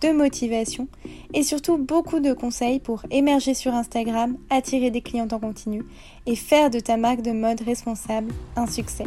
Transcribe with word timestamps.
de 0.00 0.12
motivation 0.12 0.88
et 1.34 1.42
surtout 1.42 1.78
beaucoup 1.78 2.20
de 2.20 2.32
conseils 2.32 2.80
pour 2.80 3.02
émerger 3.10 3.54
sur 3.54 3.74
Instagram, 3.74 4.36
attirer 4.50 4.90
des 4.90 5.00
clients 5.00 5.28
en 5.32 5.38
continu 5.38 5.82
et 6.26 6.36
faire 6.36 6.70
de 6.70 6.80
ta 6.80 6.96
marque 6.96 7.22
de 7.22 7.32
mode 7.32 7.60
responsable 7.62 8.32
un 8.56 8.66
succès. 8.66 9.06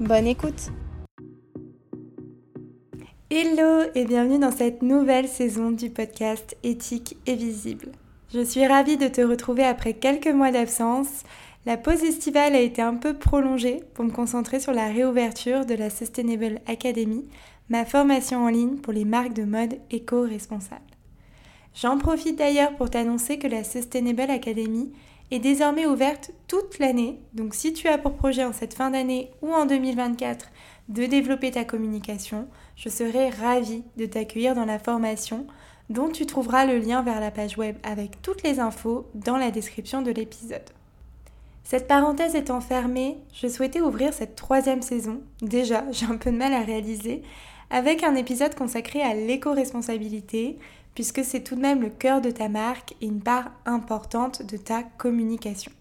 Bonne 0.00 0.26
écoute 0.26 0.70
Hello 3.30 3.82
et 3.94 4.04
bienvenue 4.04 4.38
dans 4.38 4.52
cette 4.52 4.82
nouvelle 4.82 5.26
saison 5.26 5.70
du 5.70 5.90
podcast 5.90 6.56
Éthique 6.62 7.16
et 7.26 7.34
Visible. 7.34 7.88
Je 8.32 8.44
suis 8.44 8.66
ravie 8.66 8.96
de 8.96 9.08
te 9.08 9.20
retrouver 9.20 9.64
après 9.64 9.94
quelques 9.94 10.28
mois 10.28 10.50
d'absence. 10.50 11.22
La 11.66 11.76
pause 11.76 12.04
estivale 12.04 12.54
a 12.54 12.60
été 12.60 12.82
un 12.82 12.94
peu 12.94 13.14
prolongée 13.14 13.82
pour 13.94 14.04
me 14.04 14.10
concentrer 14.10 14.60
sur 14.60 14.72
la 14.72 14.86
réouverture 14.88 15.64
de 15.64 15.74
la 15.74 15.88
Sustainable 15.88 16.60
Academy 16.66 17.24
ma 17.68 17.84
formation 17.84 18.44
en 18.44 18.48
ligne 18.48 18.76
pour 18.76 18.92
les 18.92 19.04
marques 19.04 19.32
de 19.32 19.44
mode 19.44 19.78
éco-responsables. 19.90 20.80
J'en 21.74 21.98
profite 21.98 22.38
d'ailleurs 22.38 22.76
pour 22.76 22.90
t'annoncer 22.90 23.38
que 23.38 23.48
la 23.48 23.64
Sustainable 23.64 24.30
Academy 24.30 24.92
est 25.30 25.38
désormais 25.38 25.86
ouverte 25.86 26.30
toute 26.46 26.78
l'année, 26.78 27.18
donc 27.32 27.54
si 27.54 27.72
tu 27.72 27.88
as 27.88 27.98
pour 27.98 28.14
projet 28.14 28.44
en 28.44 28.52
cette 28.52 28.74
fin 28.74 28.90
d'année 28.90 29.30
ou 29.42 29.52
en 29.52 29.66
2024 29.66 30.46
de 30.88 31.06
développer 31.06 31.50
ta 31.50 31.64
communication, 31.64 32.46
je 32.76 32.88
serai 32.88 33.30
ravie 33.30 33.82
de 33.96 34.06
t'accueillir 34.06 34.54
dans 34.54 34.66
la 34.66 34.78
formation 34.78 35.46
dont 35.90 36.08
tu 36.08 36.26
trouveras 36.26 36.66
le 36.66 36.78
lien 36.78 37.02
vers 37.02 37.20
la 37.20 37.30
page 37.30 37.56
web 37.58 37.76
avec 37.82 38.22
toutes 38.22 38.42
les 38.42 38.60
infos 38.60 39.08
dans 39.14 39.36
la 39.36 39.50
description 39.50 40.02
de 40.02 40.10
l'épisode. 40.10 40.70
Cette 41.62 41.88
parenthèse 41.88 42.34
étant 42.34 42.60
fermée, 42.60 43.16
je 43.32 43.48
souhaitais 43.48 43.80
ouvrir 43.80 44.12
cette 44.12 44.36
troisième 44.36 44.82
saison. 44.82 45.22
Déjà, 45.40 45.84
j'ai 45.90 46.06
un 46.06 46.18
peu 46.18 46.30
de 46.30 46.36
mal 46.36 46.52
à 46.52 46.60
réaliser, 46.60 47.22
avec 47.74 48.04
un 48.04 48.14
épisode 48.14 48.54
consacré 48.54 49.02
à 49.02 49.14
l'éco-responsabilité, 49.14 50.58
puisque 50.94 51.24
c'est 51.24 51.42
tout 51.42 51.56
de 51.56 51.60
même 51.60 51.82
le 51.82 51.90
cœur 51.90 52.20
de 52.20 52.30
ta 52.30 52.48
marque 52.48 52.94
et 53.00 53.06
une 53.06 53.20
part 53.20 53.50
importante 53.66 54.42
de 54.42 54.56
ta 54.56 54.84
communication. 54.84 55.72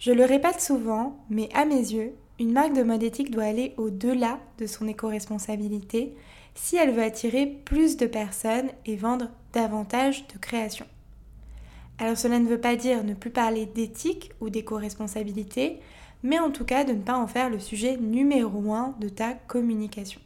Je 0.00 0.10
le 0.10 0.24
répète 0.24 0.60
souvent, 0.60 1.16
mais 1.30 1.48
à 1.54 1.64
mes 1.64 1.92
yeux, 1.92 2.14
une 2.40 2.50
marque 2.50 2.72
de 2.72 2.82
mode 2.82 3.04
éthique 3.04 3.30
doit 3.30 3.44
aller 3.44 3.74
au-delà 3.76 4.40
de 4.58 4.66
son 4.66 4.88
éco-responsabilité 4.88 6.16
si 6.56 6.74
elle 6.74 6.90
veut 6.90 7.04
attirer 7.04 7.46
plus 7.46 7.96
de 7.96 8.06
personnes 8.06 8.70
et 8.86 8.96
vendre 8.96 9.30
davantage 9.52 10.26
de 10.34 10.38
créations. 10.40 10.86
Alors 11.98 12.18
cela 12.18 12.40
ne 12.40 12.48
veut 12.48 12.60
pas 12.60 12.74
dire 12.74 13.04
ne 13.04 13.14
plus 13.14 13.30
parler 13.30 13.66
d'éthique 13.66 14.32
ou 14.40 14.50
d'éco-responsabilité, 14.50 15.78
mais 16.22 16.38
en 16.38 16.50
tout 16.50 16.64
cas 16.64 16.84
de 16.84 16.92
ne 16.92 17.02
pas 17.02 17.16
en 17.16 17.26
faire 17.26 17.50
le 17.50 17.58
sujet 17.58 17.96
numéro 17.96 18.72
un 18.72 18.94
de 19.00 19.08
ta 19.08 19.34
communication. 19.34 20.20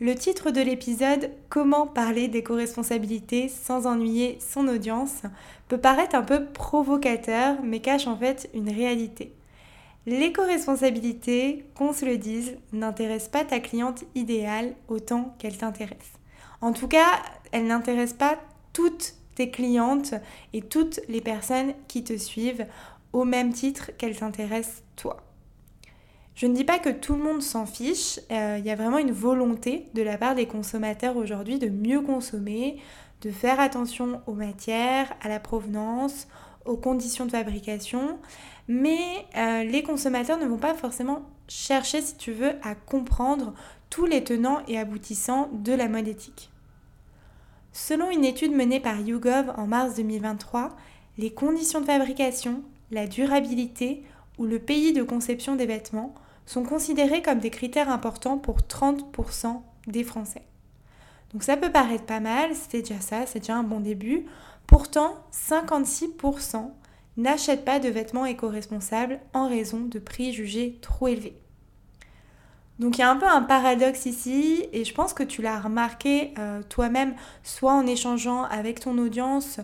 Le 0.00 0.14
titre 0.14 0.50
de 0.50 0.62
l'épisode 0.62 1.30
Comment 1.50 1.86
parler 1.86 2.26
d'éco-responsabilité 2.26 3.48
sans 3.48 3.86
ennuyer 3.86 4.38
son 4.40 4.66
audience 4.66 5.24
peut 5.68 5.76
paraître 5.76 6.16
un 6.16 6.22
peu 6.22 6.46
provocateur, 6.46 7.58
mais 7.62 7.80
cache 7.80 8.06
en 8.06 8.16
fait 8.16 8.48
une 8.54 8.70
réalité. 8.70 9.34
L'éco-responsabilité, 10.06 11.66
qu'on 11.74 11.92
se 11.92 12.06
le 12.06 12.16
dise, 12.16 12.56
n'intéresse 12.72 13.28
pas 13.28 13.44
ta 13.44 13.60
cliente 13.60 14.04
idéale 14.14 14.74
autant 14.88 15.34
qu'elle 15.38 15.58
t'intéresse. 15.58 16.14
En 16.62 16.72
tout 16.72 16.88
cas, 16.88 17.20
elle 17.52 17.66
n'intéresse 17.66 18.14
pas 18.14 18.38
toutes 18.72 19.14
tes 19.34 19.50
clientes 19.50 20.14
et 20.54 20.62
toutes 20.62 21.00
les 21.08 21.20
personnes 21.20 21.74
qui 21.88 22.04
te 22.04 22.16
suivent 22.16 22.66
au 23.12 23.24
même 23.24 23.52
titre 23.52 23.90
qu'elle 23.98 24.16
t'intéresse 24.16 24.82
toi. 24.96 25.18
Je 26.34 26.46
ne 26.46 26.54
dis 26.54 26.64
pas 26.64 26.78
que 26.78 26.88
tout 26.88 27.16
le 27.16 27.22
monde 27.22 27.42
s'en 27.42 27.66
fiche, 27.66 28.18
euh, 28.30 28.56
il 28.58 28.64
y 28.64 28.70
a 28.70 28.76
vraiment 28.76 28.98
une 28.98 29.12
volonté 29.12 29.88
de 29.94 30.02
la 30.02 30.16
part 30.16 30.34
des 30.34 30.46
consommateurs 30.46 31.16
aujourd'hui 31.16 31.58
de 31.58 31.68
mieux 31.68 32.00
consommer, 32.00 32.80
de 33.20 33.30
faire 33.30 33.60
attention 33.60 34.22
aux 34.26 34.32
matières, 34.32 35.12
à 35.20 35.28
la 35.28 35.38
provenance, 35.40 36.28
aux 36.64 36.76
conditions 36.76 37.26
de 37.26 37.32
fabrication, 37.32 38.18
mais 38.68 38.98
euh, 39.36 39.64
les 39.64 39.82
consommateurs 39.82 40.38
ne 40.38 40.46
vont 40.46 40.56
pas 40.56 40.74
forcément 40.74 41.22
chercher, 41.48 42.00
si 42.00 42.16
tu 42.16 42.32
veux, 42.32 42.52
à 42.62 42.74
comprendre 42.74 43.52
tous 43.90 44.06
les 44.06 44.22
tenants 44.22 44.60
et 44.68 44.78
aboutissants 44.78 45.50
de 45.52 45.72
la 45.72 45.88
mode 45.88 46.08
éthique. 46.08 46.50
Selon 47.72 48.10
une 48.10 48.24
étude 48.24 48.52
menée 48.52 48.80
par 48.80 49.00
YouGov 49.00 49.52
en 49.56 49.66
mars 49.66 49.94
2023, 49.96 50.70
les 51.18 51.32
conditions 51.32 51.80
de 51.80 51.86
fabrication, 51.86 52.62
la 52.90 53.06
durabilité 53.06 54.04
ou 54.38 54.46
le 54.46 54.58
pays 54.58 54.92
de 54.92 55.02
conception 55.02 55.56
des 55.56 55.66
vêtements 55.66 56.14
sont 56.46 56.64
considérés 56.64 57.22
comme 57.22 57.38
des 57.38 57.50
critères 57.50 57.90
importants 57.90 58.38
pour 58.38 58.58
30% 58.58 59.60
des 59.86 60.04
Français. 60.04 60.42
Donc 61.32 61.42
ça 61.44 61.56
peut 61.56 61.70
paraître 61.70 62.04
pas 62.04 62.20
mal, 62.20 62.50
c'est 62.54 62.82
déjà 62.82 63.00
ça, 63.00 63.26
c'est 63.26 63.40
déjà 63.40 63.56
un 63.56 63.62
bon 63.62 63.80
début. 63.80 64.26
Pourtant, 64.66 65.14
56% 65.32 66.70
n'achètent 67.16 67.64
pas 67.64 67.78
de 67.78 67.88
vêtements 67.88 68.26
éco-responsables 68.26 69.20
en 69.32 69.48
raison 69.48 69.80
de 69.80 69.98
prix 69.98 70.32
jugés 70.32 70.78
trop 70.80 71.08
élevés. 71.08 71.36
Donc 72.80 72.96
il 72.96 73.02
y 73.02 73.04
a 73.04 73.10
un 73.10 73.16
peu 73.16 73.28
un 73.28 73.42
paradoxe 73.42 74.06
ici 74.06 74.64
et 74.72 74.84
je 74.84 74.94
pense 74.94 75.12
que 75.12 75.22
tu 75.22 75.42
l'as 75.42 75.60
remarqué 75.60 76.32
euh, 76.38 76.62
toi-même, 76.62 77.14
soit 77.42 77.74
en 77.74 77.86
échangeant 77.86 78.44
avec 78.44 78.80
ton 78.80 78.96
audience 78.96 79.60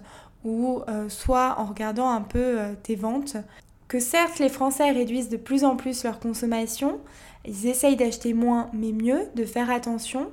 ou 0.47 0.81
euh, 0.89 1.09
soit 1.09 1.57
en 1.59 1.65
regardant 1.65 2.09
un 2.09 2.23
peu 2.23 2.39
euh, 2.61 2.75
tes 2.83 2.95
ventes, 2.95 3.37
que 3.89 3.99
certes 3.99 4.39
les 4.39 4.49
Français 4.49 4.91
réduisent 4.93 5.29
de 5.29 5.37
plus 5.37 5.65
en 5.65 5.77
plus 5.77 6.05
leur 6.05 6.21
consommation, 6.21 7.01
ils 7.45 7.67
essayent 7.67 7.97
d'acheter 7.97 8.33
moins 8.33 8.71
mais 8.73 8.93
mieux, 8.93 9.23
de 9.35 9.45
faire 9.45 9.71
attention, 9.71 10.31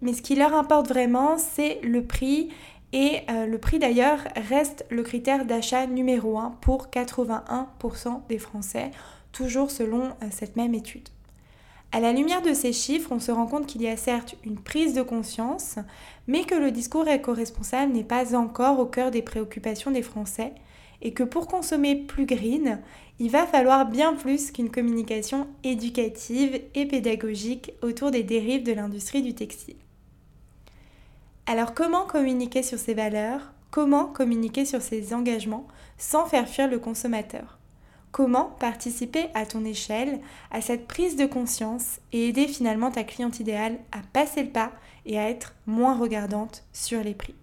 mais 0.00 0.12
ce 0.12 0.22
qui 0.22 0.36
leur 0.36 0.54
importe 0.54 0.88
vraiment 0.88 1.36
c'est 1.36 1.80
le 1.82 2.04
prix 2.04 2.50
et 2.92 3.20
euh, 3.28 3.46
le 3.46 3.58
prix 3.58 3.80
d'ailleurs 3.80 4.20
reste 4.36 4.86
le 4.88 5.02
critère 5.02 5.44
d'achat 5.44 5.86
numéro 5.86 6.38
1 6.38 6.58
pour 6.60 6.86
81% 6.86 8.26
des 8.28 8.38
Français, 8.38 8.92
toujours 9.32 9.72
selon 9.72 10.12
cette 10.30 10.56
même 10.56 10.74
étude. 10.74 11.08
À 11.92 12.00
la 12.00 12.12
lumière 12.12 12.42
de 12.42 12.52
ces 12.52 12.72
chiffres, 12.72 13.12
on 13.12 13.20
se 13.20 13.32
rend 13.32 13.46
compte 13.46 13.66
qu'il 13.66 13.82
y 13.82 13.88
a 13.88 13.96
certes 13.96 14.34
une 14.44 14.58
prise 14.58 14.92
de 14.92 15.02
conscience, 15.02 15.76
mais 16.26 16.44
que 16.44 16.54
le 16.54 16.70
discours 16.70 17.08
éco-responsable 17.08 17.92
n'est 17.92 18.04
pas 18.04 18.36
encore 18.36 18.78
au 18.80 18.86
cœur 18.86 19.10
des 19.10 19.22
préoccupations 19.22 19.90
des 19.90 20.02
Français 20.02 20.52
et 21.02 21.12
que 21.12 21.22
pour 21.22 21.46
consommer 21.46 21.94
plus 21.94 22.26
green, 22.26 22.80
il 23.18 23.30
va 23.30 23.46
falloir 23.46 23.86
bien 23.86 24.14
plus 24.14 24.50
qu'une 24.50 24.70
communication 24.70 25.46
éducative 25.64 26.60
et 26.74 26.86
pédagogique 26.86 27.72
autour 27.82 28.10
des 28.10 28.22
dérives 28.22 28.62
de 28.62 28.72
l'industrie 28.72 29.22
du 29.22 29.34
textile. 29.34 29.76
Alors 31.46 31.74
comment 31.74 32.06
communiquer 32.06 32.62
sur 32.62 32.78
ces 32.78 32.94
valeurs? 32.94 33.52
Comment 33.70 34.06
communiquer 34.06 34.64
sur 34.64 34.82
ces 34.82 35.14
engagements 35.14 35.66
sans 35.98 36.26
faire 36.26 36.48
fuir 36.48 36.68
le 36.68 36.78
consommateur? 36.78 37.58
Comment 38.12 38.56
participer 38.58 39.26
à 39.34 39.44
ton 39.44 39.64
échelle 39.64 40.20
à 40.50 40.60
cette 40.60 40.86
prise 40.86 41.16
de 41.16 41.26
conscience 41.26 42.00
et 42.12 42.28
aider 42.28 42.48
finalement 42.48 42.90
ta 42.90 43.04
cliente 43.04 43.40
idéale 43.40 43.78
à 43.92 43.98
passer 44.12 44.42
le 44.42 44.50
pas 44.50 44.72
et 45.04 45.18
à 45.18 45.28
être 45.28 45.54
moins 45.66 45.96
regardante 45.96 46.64
sur 46.72 47.02
les 47.02 47.14
prix? 47.14 47.34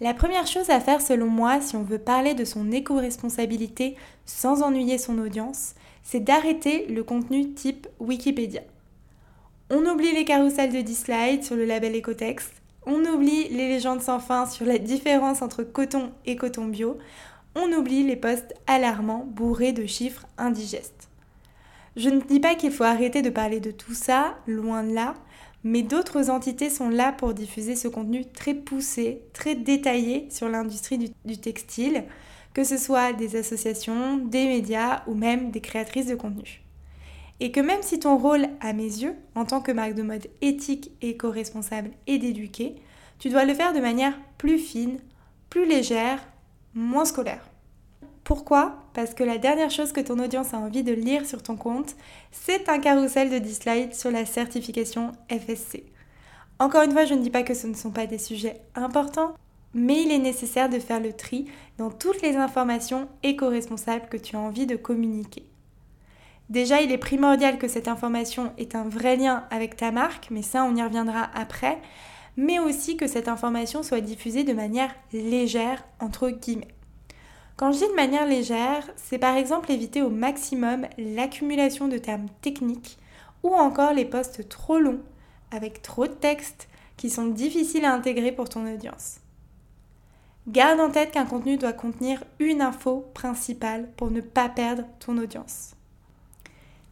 La 0.00 0.12
première 0.12 0.46
chose 0.46 0.70
à 0.70 0.80
faire 0.80 1.00
selon 1.00 1.28
moi 1.28 1.60
si 1.60 1.76
on 1.76 1.82
veut 1.82 1.98
parler 1.98 2.34
de 2.34 2.44
son 2.44 2.72
éco-responsabilité 2.72 3.96
sans 4.26 4.62
ennuyer 4.62 4.98
son 4.98 5.18
audience, 5.18 5.74
c'est 6.02 6.20
d'arrêter 6.20 6.86
le 6.86 7.04
contenu 7.04 7.52
type 7.52 7.86
Wikipédia. 8.00 8.62
On 9.70 9.86
oublie 9.86 10.12
les 10.12 10.24
carousels 10.24 10.72
de 10.72 10.80
10 10.80 10.94
slides 10.94 11.44
sur 11.44 11.56
le 11.56 11.64
label 11.64 11.96
Ecotex, 11.96 12.50
on 12.86 13.04
oublie 13.04 13.48
les 13.48 13.68
légendes 13.68 14.02
sans 14.02 14.20
fin 14.20 14.46
sur 14.46 14.66
la 14.66 14.78
différence 14.78 15.42
entre 15.42 15.62
coton 15.62 16.12
et 16.26 16.36
coton 16.36 16.66
bio, 16.66 16.98
on 17.54 17.72
oublie 17.72 18.02
les 18.02 18.16
postes 18.16 18.54
alarmants 18.66 19.26
bourrés 19.26 19.72
de 19.72 19.86
chiffres 19.86 20.26
indigestes. 20.38 21.08
Je 21.96 22.08
ne 22.08 22.20
dis 22.20 22.40
pas 22.40 22.56
qu'il 22.56 22.72
faut 22.72 22.84
arrêter 22.84 23.22
de 23.22 23.30
parler 23.30 23.60
de 23.60 23.70
tout 23.70 23.94
ça, 23.94 24.36
loin 24.46 24.82
de 24.82 24.92
là, 24.92 25.14
mais 25.62 25.82
d'autres 25.82 26.28
entités 26.28 26.68
sont 26.68 26.90
là 26.90 27.12
pour 27.12 27.32
diffuser 27.32 27.76
ce 27.76 27.88
contenu 27.88 28.24
très 28.26 28.54
poussé, 28.54 29.22
très 29.32 29.54
détaillé 29.54 30.28
sur 30.30 30.48
l'industrie 30.48 30.98
du, 31.24 31.38
textile, 31.38 32.04
que 32.52 32.64
ce 32.64 32.76
soit 32.76 33.12
des 33.12 33.36
associations, 33.36 34.16
des 34.18 34.46
médias 34.46 35.02
ou 35.06 35.14
même 35.14 35.50
des 35.50 35.60
créatrices 35.60 36.06
de 36.06 36.16
contenu. 36.16 36.63
Et 37.40 37.50
que 37.50 37.60
même 37.60 37.82
si 37.82 37.98
ton 37.98 38.16
rôle, 38.16 38.46
à 38.60 38.72
mes 38.72 38.82
yeux, 38.82 39.14
en 39.34 39.44
tant 39.44 39.60
que 39.60 39.72
marque 39.72 39.94
de 39.94 40.02
mode 40.02 40.28
éthique, 40.40 40.92
éco-responsable 41.02 41.90
et 42.06 42.18
d'éduquer, 42.18 42.76
tu 43.18 43.28
dois 43.28 43.44
le 43.44 43.54
faire 43.54 43.72
de 43.72 43.80
manière 43.80 44.18
plus 44.38 44.58
fine, 44.58 44.98
plus 45.50 45.66
légère, 45.66 46.20
moins 46.74 47.04
scolaire. 47.04 47.48
Pourquoi? 48.24 48.82
Parce 48.94 49.12
que 49.12 49.22
la 49.22 49.38
dernière 49.38 49.70
chose 49.70 49.92
que 49.92 50.00
ton 50.00 50.18
audience 50.18 50.54
a 50.54 50.58
envie 50.58 50.82
de 50.82 50.92
lire 50.92 51.26
sur 51.26 51.42
ton 51.42 51.56
compte, 51.56 51.94
c'est 52.32 52.68
un 52.68 52.78
carrousel 52.78 53.30
de 53.30 53.38
10 53.38 53.54
slides 53.54 53.94
sur 53.94 54.10
la 54.10 54.24
certification 54.24 55.12
FSC. 55.28 55.84
Encore 56.58 56.82
une 56.82 56.92
fois, 56.92 57.04
je 57.04 57.14
ne 57.14 57.22
dis 57.22 57.30
pas 57.30 57.42
que 57.42 57.54
ce 57.54 57.66
ne 57.66 57.74
sont 57.74 57.90
pas 57.90 58.06
des 58.06 58.18
sujets 58.18 58.60
importants, 58.74 59.34
mais 59.74 60.02
il 60.02 60.12
est 60.12 60.18
nécessaire 60.18 60.70
de 60.70 60.78
faire 60.78 61.00
le 61.00 61.12
tri 61.12 61.46
dans 61.78 61.90
toutes 61.90 62.22
les 62.22 62.36
informations 62.36 63.08
éco-responsables 63.22 64.08
que 64.08 64.16
tu 64.16 64.36
as 64.36 64.40
envie 64.40 64.66
de 64.66 64.76
communiquer. 64.76 65.44
Déjà, 66.50 66.82
il 66.82 66.92
est 66.92 66.98
primordial 66.98 67.58
que 67.58 67.68
cette 67.68 67.88
information 67.88 68.52
ait 68.58 68.76
un 68.76 68.84
vrai 68.84 69.16
lien 69.16 69.44
avec 69.50 69.76
ta 69.76 69.90
marque, 69.90 70.28
mais 70.30 70.42
ça, 70.42 70.64
on 70.64 70.76
y 70.76 70.82
reviendra 70.82 71.30
après, 71.34 71.80
mais 72.36 72.58
aussi 72.58 72.96
que 72.96 73.06
cette 73.06 73.28
information 73.28 73.82
soit 73.82 74.00
diffusée 74.00 74.44
de 74.44 74.52
manière 74.52 74.94
légère, 75.12 75.84
entre 76.00 76.28
guillemets. 76.28 76.68
Quand 77.56 77.70
je 77.70 77.78
dis 77.78 77.88
de 77.88 77.94
manière 77.94 78.26
légère, 78.26 78.90
c'est 78.96 79.18
par 79.18 79.36
exemple 79.36 79.70
éviter 79.70 80.02
au 80.02 80.10
maximum 80.10 80.86
l'accumulation 80.98 81.86
de 81.86 81.98
termes 81.98 82.26
techniques 82.42 82.98
ou 83.44 83.54
encore 83.54 83.92
les 83.92 84.04
posts 84.04 84.48
trop 84.48 84.78
longs 84.78 85.00
avec 85.52 85.80
trop 85.80 86.06
de 86.06 86.12
textes 86.12 86.68
qui 86.96 87.10
sont 87.10 87.26
difficiles 87.26 87.84
à 87.84 87.94
intégrer 87.94 88.32
pour 88.32 88.48
ton 88.48 88.66
audience. 88.72 89.20
Garde 90.48 90.80
en 90.80 90.90
tête 90.90 91.12
qu'un 91.12 91.24
contenu 91.24 91.56
doit 91.56 91.72
contenir 91.72 92.24
une 92.40 92.60
info 92.60 93.04
principale 93.14 93.88
pour 93.96 94.10
ne 94.10 94.20
pas 94.20 94.48
perdre 94.48 94.84
ton 94.98 95.16
audience. 95.16 95.74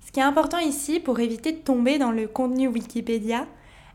Ce 0.04 0.12
qui 0.12 0.20
est 0.20 0.24
important 0.24 0.58
ici 0.58 1.00
pour 1.00 1.20
éviter 1.20 1.52
de 1.52 1.58
tomber 1.58 1.98
dans 1.98 2.10
le 2.10 2.28
contenu 2.28 2.68
Wikipédia, 2.68 3.46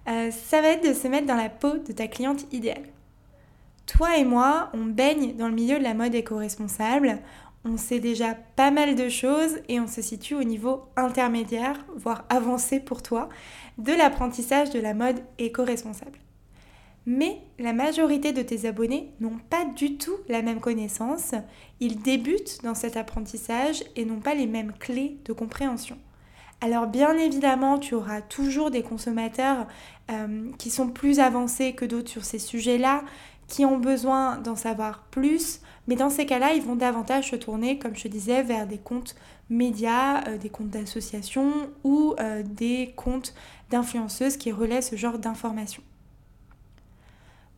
euh, 0.08 0.32
ça 0.32 0.62
va 0.62 0.70
être 0.70 0.88
de 0.88 0.94
se 0.94 1.08
mettre 1.08 1.28
dans 1.28 1.36
la 1.36 1.50
peau 1.50 1.78
de 1.78 1.92
ta 1.92 2.08
cliente 2.08 2.52
idéale. 2.54 2.88
Toi 3.86 4.18
et 4.18 4.26
moi, 4.26 4.70
on 4.74 4.86
baigne 4.86 5.36
dans 5.36 5.48
le 5.48 5.54
milieu 5.54 5.78
de 5.78 5.84
la 5.84 5.94
mode 5.94 6.16
éco-responsable, 6.16 7.20
on 7.66 7.78
sait 7.78 8.00
déjà 8.00 8.36
pas 8.56 8.72
mal 8.72 8.96
de 8.96 9.10
choses 9.10 9.60
et 9.68 9.80
on 9.80 9.88
se 9.88 10.02
situe 10.02 10.36
au 10.36 10.44
niveau 10.44 10.84
intermédiaire, 10.96 11.86
voire 11.96 12.24
avancé 12.30 12.80
pour 12.80 13.04
toi, 13.04 13.30
de 13.78 13.94
l'apprentissage 13.94 14.70
de 14.70 14.80
la 14.80 14.94
mode 14.94 15.20
éco-responsable. 15.38 16.20
Mais 17.10 17.40
la 17.58 17.72
majorité 17.72 18.34
de 18.34 18.42
tes 18.42 18.68
abonnés 18.68 19.14
n'ont 19.22 19.40
pas 19.50 19.64
du 19.64 19.98
tout 19.98 20.18
la 20.28 20.42
même 20.42 20.60
connaissance, 20.60 21.34
ils 21.80 22.02
débutent 22.02 22.62
dans 22.66 22.76
cet 22.76 22.98
apprentissage 22.98 23.82
et 23.96 24.04
n'ont 24.04 24.20
pas 24.20 24.36
les 24.36 24.46
mêmes 24.46 24.74
clés 24.74 25.18
de 25.24 25.32
compréhension. 25.32 25.98
Alors 26.60 26.86
bien 26.86 27.18
évidemment, 27.18 27.80
tu 27.80 27.96
auras 27.96 28.20
toujours 28.20 28.72
des 28.72 28.84
consommateurs 28.84 29.68
euh, 30.12 30.52
qui 30.58 30.70
sont 30.70 30.90
plus 30.90 31.22
avancés 31.22 31.72
que 31.72 31.86
d'autres 31.86 32.10
sur 32.10 32.26
ces 32.26 32.40
sujets-là, 32.40 33.04
qui 33.48 33.64
ont 33.64 33.78
besoin 33.78 34.38
d'en 34.40 34.58
savoir 34.58 35.04
plus, 35.10 35.62
mais 35.88 35.96
dans 35.96 36.10
ces 36.10 36.26
cas-là, 36.26 36.56
ils 36.56 36.62
vont 36.62 36.76
davantage 36.76 37.30
se 37.30 37.38
tourner, 37.38 37.80
comme 37.80 37.96
je 37.96 38.10
disais, 38.10 38.44
vers 38.44 38.68
des 38.68 38.80
comptes 38.80 39.16
médias, 39.50 40.28
euh, 40.28 40.38
des 40.38 40.50
comptes 40.50 40.72
d'associations 40.72 41.54
ou 41.86 42.16
euh, 42.20 42.44
des 42.44 42.92
comptes 42.98 43.34
d'influenceuses 43.70 44.36
qui 44.36 44.52
relaient 44.52 44.82
ce 44.82 44.98
genre 44.98 45.20
d'informations. 45.20 45.84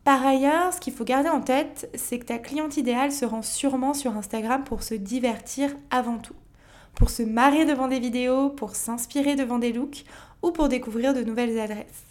Par 0.04 0.26
ailleurs, 0.26 0.72
ce 0.72 0.80
qu'il 0.80 0.94
faut 0.94 1.04
garder 1.04 1.28
en 1.28 1.40
tête, 1.40 1.90
c'est 1.94 2.18
que 2.18 2.24
ta 2.24 2.38
cliente 2.38 2.76
idéale 2.76 3.12
se 3.12 3.24
rend 3.24 3.42
sûrement 3.42 3.94
sur 3.94 4.16
Instagram 4.16 4.64
pour 4.64 4.82
se 4.82 4.94
divertir 4.94 5.70
avant 5.90 6.18
tout, 6.18 6.36
pour 6.94 7.10
se 7.10 7.22
marrer 7.22 7.66
devant 7.66 7.86
des 7.86 8.00
vidéos, 8.00 8.48
pour 8.48 8.76
s'inspirer 8.76 9.36
devant 9.36 9.58
des 9.58 9.72
looks 9.72 10.04
ou 10.42 10.52
pour 10.52 10.68
découvrir 10.68 11.12
de 11.12 11.22
nouvelles 11.22 11.60
adresses. 11.60 12.06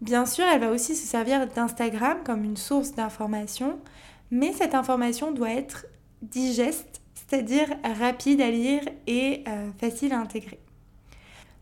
Bien 0.00 0.26
sûr, 0.26 0.44
elle 0.52 0.60
va 0.60 0.72
aussi 0.72 0.96
se 0.96 1.06
servir 1.06 1.46
d'Instagram 1.46 2.18
comme 2.24 2.42
une 2.42 2.56
source 2.56 2.92
d'information, 2.92 3.78
mais 4.32 4.52
cette 4.52 4.74
information 4.74 5.30
doit 5.30 5.52
être 5.52 5.86
digeste, 6.22 7.00
c'est-à-dire 7.14 7.68
rapide 7.98 8.40
à 8.40 8.50
lire 8.50 8.82
et 9.06 9.44
euh, 9.46 9.70
facile 9.78 10.12
à 10.12 10.18
intégrer. 10.18 10.61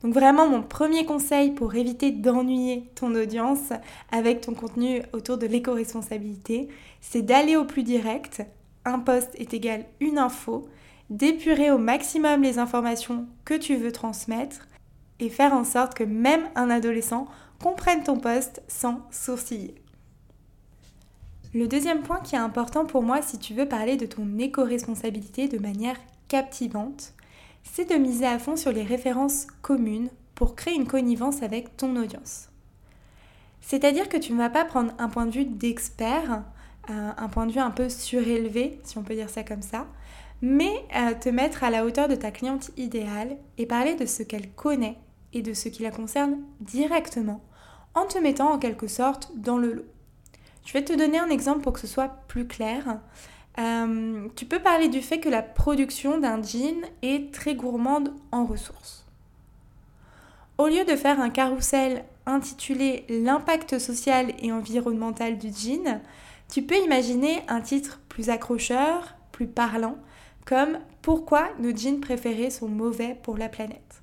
Donc 0.03 0.15
vraiment, 0.15 0.49
mon 0.49 0.63
premier 0.63 1.05
conseil 1.05 1.51
pour 1.51 1.75
éviter 1.75 2.11
d'ennuyer 2.11 2.91
ton 2.95 3.15
audience 3.15 3.73
avec 4.11 4.41
ton 4.41 4.55
contenu 4.55 5.03
autour 5.13 5.37
de 5.37 5.47
l'éco-responsabilité, 5.47 6.69
c'est 7.01 7.23
d'aller 7.23 7.57
au 7.57 7.65
plus 7.65 7.83
direct. 7.83 8.43
Un 8.87 8.99
post 8.99 9.29
est 9.35 9.53
égal 9.53 9.85
une 10.01 10.19
info, 10.19 10.69
d'épurer 11.11 11.71
au 11.71 11.79
maximum 11.79 12.43
les 12.43 12.59
informations 12.59 13.27
que 13.45 13.55
tu 13.55 13.77
veux 13.77 13.93
transmettre 13.93 14.69
et 15.19 15.29
faire 15.29 15.53
en 15.53 15.65
sorte 15.65 15.95
que 15.95 16.05
même 16.05 16.49
un 16.55 16.71
adolescent 16.71 17.27
comprenne 17.63 18.03
ton 18.03 18.17
post 18.17 18.63
sans 18.69 19.03
sourciller. 19.11 19.75
Le 21.53 21.67
deuxième 21.67 22.03
point 22.03 22.21
qui 22.21 22.37
est 22.37 22.39
important 22.39 22.87
pour 22.87 23.03
moi 23.03 23.21
si 23.21 23.39
tu 23.39 23.53
veux 23.55 23.69
parler 23.69 23.97
de 23.97 24.07
ton 24.07 24.39
éco-responsabilité 24.39 25.49
de 25.49 25.59
manière 25.59 25.97
captivante, 26.29 27.13
c'est 27.63 27.91
de 27.91 27.97
miser 27.97 28.27
à 28.27 28.39
fond 28.39 28.57
sur 28.57 28.73
les 28.73 28.83
références 28.83 29.47
communes 29.63 30.11
pour 30.35 30.55
créer 30.57 30.75
une 30.75 30.87
connivence 30.87 31.43
avec 31.43 31.77
ton 31.77 31.97
audience. 31.97 32.49
C'est-à-dire 33.61 34.09
que 34.09 34.17
tu 34.17 34.33
ne 34.33 34.39
vas 34.39 34.51
pas 34.51 34.65
prendre 34.65 34.93
un 34.99 35.09
point 35.09 35.27
de 35.27 35.33
vue 35.33 35.45
d'expert, 35.45 36.45
euh, 36.89 37.11
un 37.17 37.29
point 37.29 37.47
de 37.47 37.53
vue 37.53 37.61
un 37.61 37.71
peu 37.71 37.89
surélevé, 37.89 38.81
si 38.85 38.99
on 38.99 39.03
peut 39.03 39.15
dire 39.15 39.31
ça 39.31 39.45
comme 39.45 39.63
ça, 39.63 39.87
mais 40.43 40.73
euh, 40.97 41.15
te 41.15 41.29
mettre 41.29 41.65
à 41.65 41.71
la 41.71 41.85
hauteur 41.85 42.09
de 42.09 42.15
ta 42.15 42.31
cliente 42.31 42.71
idéale 42.77 43.37
et 43.59 43.67
parler 43.67 43.95
de 43.95 44.07
ce 44.07 44.23
qu'elle 44.23 44.51
connaît 44.51 44.97
et 45.33 45.43
de 45.43 45.53
ce 45.53 45.69
qui 45.69 45.83
la 45.83 45.91
concerne 45.91 46.39
directement, 46.61 47.43
en 47.95 48.07
te 48.07 48.19
mettant 48.19 48.53
en 48.53 48.59
quelque 48.59 48.89
sorte 48.89 49.33
dans 49.37 49.59
le 49.59 49.73
lot. 49.73 49.87
Je 50.65 50.73
vais 50.73 50.85
te 50.85 50.93
donner 50.93 51.19
un 51.19 51.31
exemple 51.31 51.61
pour 51.61 51.73
que 51.73 51.81
ce 51.81 51.87
soit 51.87 52.09
plus 52.29 52.47
clair. 52.47 53.01
Euh, 53.61 54.29
tu 54.37 54.47
peux 54.47 54.61
parler 54.61 54.89
du 54.89 55.03
fait 55.03 55.21
que 55.21 55.29
la 55.29 55.43
production 55.43 56.19
d'un 56.19 56.43
jean 56.43 56.87
est 57.03 57.33
très 57.33 57.55
gourmande 57.55 58.15
en 58.33 58.47
ressources. 58.47 59.05
Au 60.57 60.67
lieu 60.67 60.85
de 60.85 60.97
faire 60.97 61.21
un 61.21 61.31
carrousel 61.31 62.05
intitulé 62.27 63.05
L'impact 63.09 63.79
social 63.79 64.33
et 64.41 64.53
environnemental 64.53 65.37
du 65.37 65.49
jean, 65.49 66.01
tu 66.51 66.63
peux 66.63 66.77
imaginer 66.77 67.43
un 67.49 67.61
titre 67.61 68.01
plus 68.09 68.31
accrocheur, 68.31 69.15
plus 69.33 69.47
parlant, 69.47 69.97
comme 70.47 70.79
Pourquoi 71.03 71.49
nos 71.59 71.75
jeans 71.77 72.01
préférés 72.01 72.51
sont 72.51 72.69
mauvais 72.69 73.17
pour 73.23 73.37
la 73.37 73.49
planète? 73.49 74.03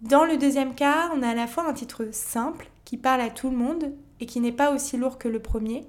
Dans 0.00 0.24
le 0.24 0.36
deuxième 0.36 0.74
cas, 0.74 1.10
on 1.14 1.22
a 1.22 1.30
à 1.30 1.34
la 1.34 1.46
fois 1.46 1.68
un 1.68 1.72
titre 1.72 2.08
simple 2.12 2.70
qui 2.84 2.96
parle 2.96 3.20
à 3.20 3.30
tout 3.30 3.50
le 3.50 3.56
monde 3.56 3.92
et 4.20 4.26
qui 4.26 4.40
n'est 4.40 4.52
pas 4.52 4.72
aussi 4.72 4.96
lourd 4.96 5.18
que 5.18 5.28
le 5.28 5.40
premier, 5.40 5.86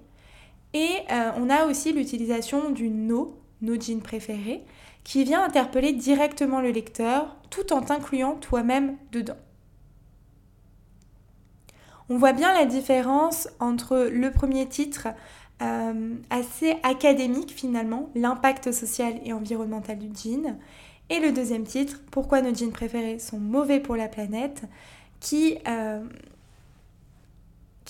et 0.74 0.90
euh, 1.12 1.32
on 1.38 1.50
a 1.50 1.66
aussi 1.66 1.94
l'utilisation 1.94 2.70
du 2.70 2.90
no, 2.90 3.38
nos 3.62 3.80
jeans 3.80 4.02
préférés, 4.02 4.64
qui 5.04 5.24
vient 5.24 5.44
interpeller 5.44 5.94
directement 5.94 6.62
le 6.62 6.72
lecteur 6.72 7.36
tout 7.50 7.74
en 7.74 7.82
t'incluant 7.82 8.36
toi-même 8.36 8.98
dedans. 9.12 9.38
On 12.10 12.18
voit 12.18 12.34
bien 12.34 12.54
la 12.54 12.66
différence 12.66 13.48
entre 13.60 14.10
le 14.12 14.32
premier 14.32 14.68
titre 14.68 15.10
euh, 15.62 16.16
assez 16.30 16.78
académique 16.84 17.52
finalement, 17.52 18.10
l'impact 18.16 18.72
social 18.72 19.14
et 19.26 19.34
environnemental 19.34 19.98
du 19.98 20.10
jean, 20.16 20.58
et 21.10 21.20
le 21.20 21.32
deuxième 21.32 21.64
titre, 21.64 22.02
pourquoi 22.12 22.42
nos 22.42 22.54
jeans 22.54 22.72
préférés 22.72 23.20
sont 23.20 23.40
mauvais 23.40 23.80
pour 23.80 23.96
la 23.96 24.08
planète, 24.08 24.64
qui 25.20 25.58
euh, 25.68 26.02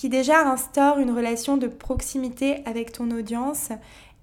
qui 0.00 0.08
déjà 0.08 0.50
instaure 0.50 0.98
une 0.98 1.10
relation 1.10 1.58
de 1.58 1.66
proximité 1.66 2.62
avec 2.64 2.90
ton 2.90 3.10
audience 3.10 3.68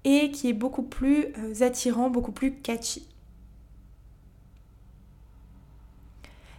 et 0.02 0.32
qui 0.32 0.48
est 0.48 0.52
beaucoup 0.52 0.82
plus 0.82 1.26
euh, 1.38 1.64
attirant, 1.64 2.10
beaucoup 2.10 2.32
plus 2.32 2.56
catchy. 2.56 3.06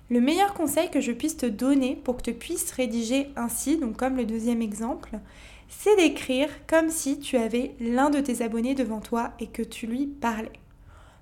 Le 0.09 0.21
meilleur 0.21 0.53
conseil 0.53 0.89
que 0.89 1.01
je 1.01 1.11
puisse 1.11 1.35
te 1.35 1.45
donner 1.45 1.97
pour 1.97 2.15
que 2.15 2.21
tu 2.21 2.33
puisses 2.33 2.71
rédiger 2.71 3.27
ainsi, 3.35 3.75
donc 3.75 3.97
comme 3.97 4.15
le 4.15 4.23
deuxième 4.23 4.61
exemple, 4.61 5.19
c'est 5.67 5.97
d'écrire 5.97 6.47
comme 6.65 6.89
si 6.89 7.19
tu 7.19 7.35
avais 7.35 7.75
l'un 7.81 8.09
de 8.09 8.21
tes 8.21 8.41
abonnés 8.41 8.73
devant 8.73 9.01
toi 9.01 9.33
et 9.41 9.47
que 9.47 9.63
tu 9.63 9.85
lui 9.85 10.07
parlais. 10.07 10.61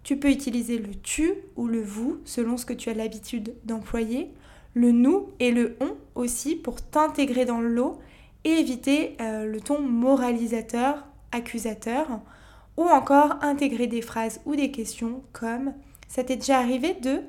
Tu 0.04 0.18
peux 0.18 0.30
utiliser 0.30 0.78
le 0.78 0.94
tu 1.02 1.34
ou 1.56 1.66
le 1.66 1.82
vous 1.82 2.20
selon 2.26 2.58
ce 2.58 2.66
que 2.68 2.74
tu 2.74 2.92
as 2.92 2.94
l'habitude 2.94 3.56
d'employer 3.64 4.30
le 4.78 4.92
nous 4.92 5.30
et 5.40 5.52
le 5.52 5.76
on 5.82 5.96
aussi 6.16 6.56
pour 6.56 6.82
t'intégrer 6.82 7.46
dans 7.46 7.60
le 7.60 7.70
lot 7.70 8.00
et 8.44 8.52
éviter 8.52 9.18
euh, 9.20 9.46
le 9.46 9.60
ton 9.60 9.82
moralisateur, 9.82 11.06
accusateur, 11.32 12.08
ou 12.78 12.84
encore 12.84 13.38
intégrer 13.42 13.88
des 13.88 14.02
phrases 14.02 14.40
ou 14.46 14.56
des 14.56 14.72
questions 14.72 15.24
comme 15.34 15.74
ça 16.08 16.24
t'est 16.24 16.38
déjà 16.38 16.60
arrivé 16.60 16.94
de? 16.94 17.22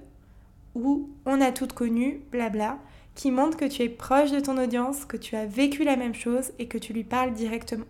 ou 0.75 1.09
on 1.26 1.40
a 1.40 1.50
toutes 1.50 1.73
connu, 1.73 2.21
blabla, 2.31 2.78
qui 3.14 3.31
montre 3.33 3.57
que 3.57 3.64
tu 3.64 3.83
es 3.83 3.88
proche 3.88 4.31
de 4.31 4.38
ton 4.38 4.59
audience, 4.59 5.05
que 5.05 5.17
tu 5.17 5.35
as 5.35 5.47
vécu 5.47 5.83
la 5.83 5.97
même 5.97 6.14
chose 6.14 6.52
et 6.59 6.69
que 6.69 6.78
tu 6.78 6.93
lui 6.93 7.02
parles 7.02 7.33
directement. 7.33 7.87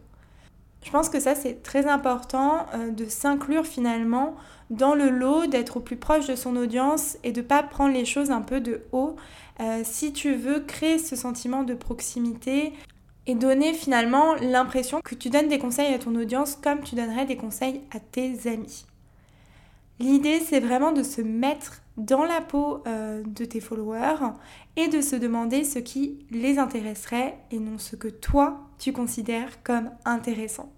Je 0.84 0.90
pense 0.90 1.08
que 1.08 1.20
ça 1.20 1.34
c'est 1.34 1.62
très 1.62 1.86
important 1.86 2.66
euh, 2.74 2.90
de 2.90 3.04
s'inclure 3.06 3.66
finalement 3.66 4.36
dans 4.70 4.94
le 4.94 5.10
lot, 5.10 5.46
d'être 5.46 5.78
au 5.78 5.80
plus 5.80 5.96
proche 5.96 6.26
de 6.26 6.36
son 6.36 6.56
audience 6.56 7.18
et 7.24 7.32
de 7.32 7.40
ne 7.40 7.46
pas 7.46 7.62
prendre 7.62 7.92
les 7.92 8.04
choses 8.04 8.30
un 8.30 8.42
peu 8.42 8.60
de 8.60 8.82
haut. 8.92 9.16
Euh, 9.60 9.82
si 9.84 10.12
tu 10.12 10.34
veux 10.34 10.60
créer 10.60 10.98
ce 10.98 11.16
sentiment 11.16 11.64
de 11.64 11.74
proximité 11.74 12.72
et 13.26 13.34
donner 13.34 13.74
finalement 13.74 14.34
l'impression 14.36 15.00
que 15.04 15.14
tu 15.14 15.30
donnes 15.30 15.48
des 15.48 15.58
conseils 15.58 15.92
à 15.92 15.98
ton 15.98 16.14
audience 16.14 16.56
comme 16.56 16.80
tu 16.82 16.94
donnerais 16.94 17.26
des 17.26 17.36
conseils 17.36 17.80
à 17.90 18.00
tes 18.00 18.48
amis. 18.48 18.86
L'idée, 20.00 20.38
c'est 20.38 20.60
vraiment 20.60 20.92
de 20.92 21.02
se 21.02 21.20
mettre 21.20 21.82
dans 21.96 22.24
la 22.24 22.40
peau 22.40 22.82
euh, 22.86 23.22
de 23.26 23.44
tes 23.44 23.60
followers 23.60 24.32
et 24.76 24.86
de 24.86 25.00
se 25.00 25.16
demander 25.16 25.64
ce 25.64 25.80
qui 25.80 26.24
les 26.30 26.58
intéresserait 26.58 27.36
et 27.50 27.58
non 27.58 27.78
ce 27.78 27.96
que 27.96 28.06
toi, 28.06 28.60
tu 28.78 28.92
considères 28.92 29.62
comme 29.64 29.90
intéressant. 30.04 30.70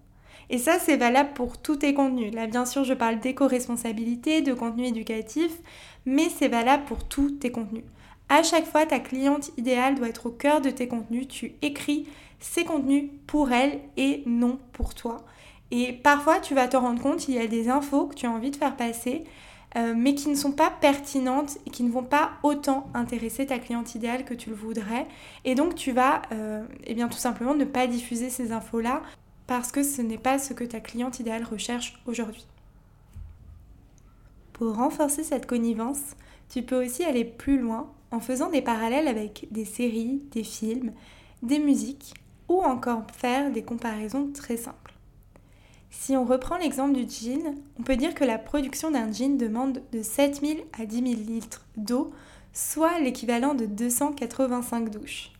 Et 0.49 0.59
ça, 0.59 0.79
c'est 0.81 0.97
valable 0.97 1.35
pour 1.35 1.59
tous 1.59 1.77
tes 1.77 1.93
contenus. 1.95 2.35
Là, 2.35 2.47
bien 2.47 2.65
sûr, 2.65 2.83
je 2.83 2.95
parle 2.95 3.21
d'éco-responsabilité, 3.21 4.41
de 4.41 4.55
contenu 4.55 4.87
éducatif, 4.87 5.53
mais 6.07 6.29
c'est 6.29 6.49
valable 6.49 6.85
pour 6.87 7.05
tous 7.05 7.31
tes 7.31 7.53
contenus. 7.53 7.85
À 8.33 8.45
chaque 8.45 8.65
fois, 8.65 8.87
ta 8.87 9.01
cliente 9.01 9.51
idéale 9.59 9.97
doit 9.97 10.09
être 10.09 10.27
au 10.27 10.31
cœur 10.31 10.61
de 10.61 10.71
tes 10.71 10.87
contenus. 10.87 11.27
Tu 11.27 11.57
écris 11.63 12.07
ces 12.39 12.65
contenus 12.65 13.11
pour 13.27 13.51
elle 13.51 13.81
et 13.97 14.23
non 14.25 14.61
pour 14.73 14.95
toi. 14.95 15.27
Et 15.73 15.93
parfois, 15.93 16.39
tu 16.39 16.55
vas 16.55 16.69
te 16.69 16.77
rendre 16.77 17.03
compte 17.03 17.19
qu'il 17.19 17.35
y 17.35 17.39
a 17.39 17.49
des 17.49 17.69
infos 17.69 18.07
que 18.07 18.15
tu 18.15 18.27
as 18.27 18.31
envie 18.31 18.53
de 18.53 18.57
faire 18.57 18.77
passer, 18.77 19.25
euh, 19.77 19.95
mais 19.97 20.15
qui 20.15 20.29
ne 20.29 20.37
sont 20.37 20.53
pas 20.53 20.71
pertinentes 20.71 21.59
et 21.67 21.71
qui 21.71 21.83
ne 21.83 21.91
vont 21.91 22.05
pas 22.05 22.31
autant 22.45 22.89
intéresser 22.95 23.47
ta 23.47 23.59
cliente 23.59 23.97
idéale 23.97 24.25
que 24.25 24.35
tu 24.35 24.51
le 24.51 24.57
voudrais. 24.57 25.09
Et 25.45 25.57
donc, 25.57 25.75
tu 25.75 25.91
vas 25.91 26.23
euh, 26.31 26.65
eh 26.85 26.95
bien, 26.95 27.09
tout 27.09 27.19
simplement 27.19 27.55
ne 27.55 27.65
pas 27.65 27.89
diffuser 27.89 28.31
ces 28.31 28.53
infos-là 28.53 29.03
parce 29.49 29.73
que 29.73 29.83
ce 29.83 30.03
n'est 30.03 30.19
pas 30.19 30.39
ce 30.39 30.55
que 30.55 30.63
ta 30.63 30.79
cliente 30.79 31.19
idéale 31.19 31.43
recherche 31.43 32.01
aujourd'hui. 32.07 32.47
Pour 34.53 34.77
renforcer 34.77 35.25
cette 35.25 35.47
connivence, 35.47 36.15
tu 36.49 36.63
peux 36.63 36.85
aussi 36.85 37.03
aller 37.03 37.25
plus 37.25 37.59
loin 37.59 37.91
en 38.11 38.21
faisant 38.21 38.51
des 38.51 38.63
parallèles 38.63 39.09
avec 39.09 39.49
des 39.51 39.65
séries, 39.65 40.23
des 40.33 40.45
films, 40.45 40.93
des 41.43 41.59
musiques 41.59 42.15
ou 42.49 42.63
encore 42.63 43.03
faire 43.13 43.53
des 43.53 43.63
comparaisons 43.63 44.31
très 44.33 44.57
simples. 44.57 44.95
Si 45.91 46.17
on 46.17 46.25
reprend 46.25 46.57
l'exemple 46.57 46.95
du 46.95 47.09
jean, 47.09 47.55
on 47.79 47.83
peut 47.83 47.97
dire 47.97 48.15
que 48.15 48.25
la 48.25 48.39
production 48.39 48.91
d'un 48.91 49.13
jean 49.13 49.37
demande 49.37 49.83
de 49.93 50.03
7000 50.03 50.59
à 50.79 50.87
10 50.87 50.97
000 50.97 51.07
litres 51.27 51.67
d'eau, 51.77 52.13
soit 52.53 52.99
l'équivalent 53.01 53.55
de 53.55 53.67
285 53.67 54.91
douches. 54.91 55.33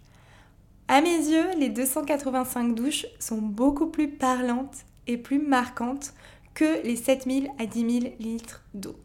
À 0.89 1.01
mes 1.01 1.17
yeux, 1.17 1.57
les 1.57 1.69
285 1.69 2.75
douches 2.75 3.07
sont 3.21 3.39
beaucoup 3.39 3.87
plus 3.87 4.09
parlantes 4.09 4.85
et 5.07 5.17
plus 5.17 5.39
marquantes 5.39 6.15
que 6.55 6.83
les 6.85 6.97
7000 6.97 7.49
à 7.59 7.67
10 7.67 8.01
000 8.01 8.15
litres 8.19 8.65
d'eau. 8.75 8.97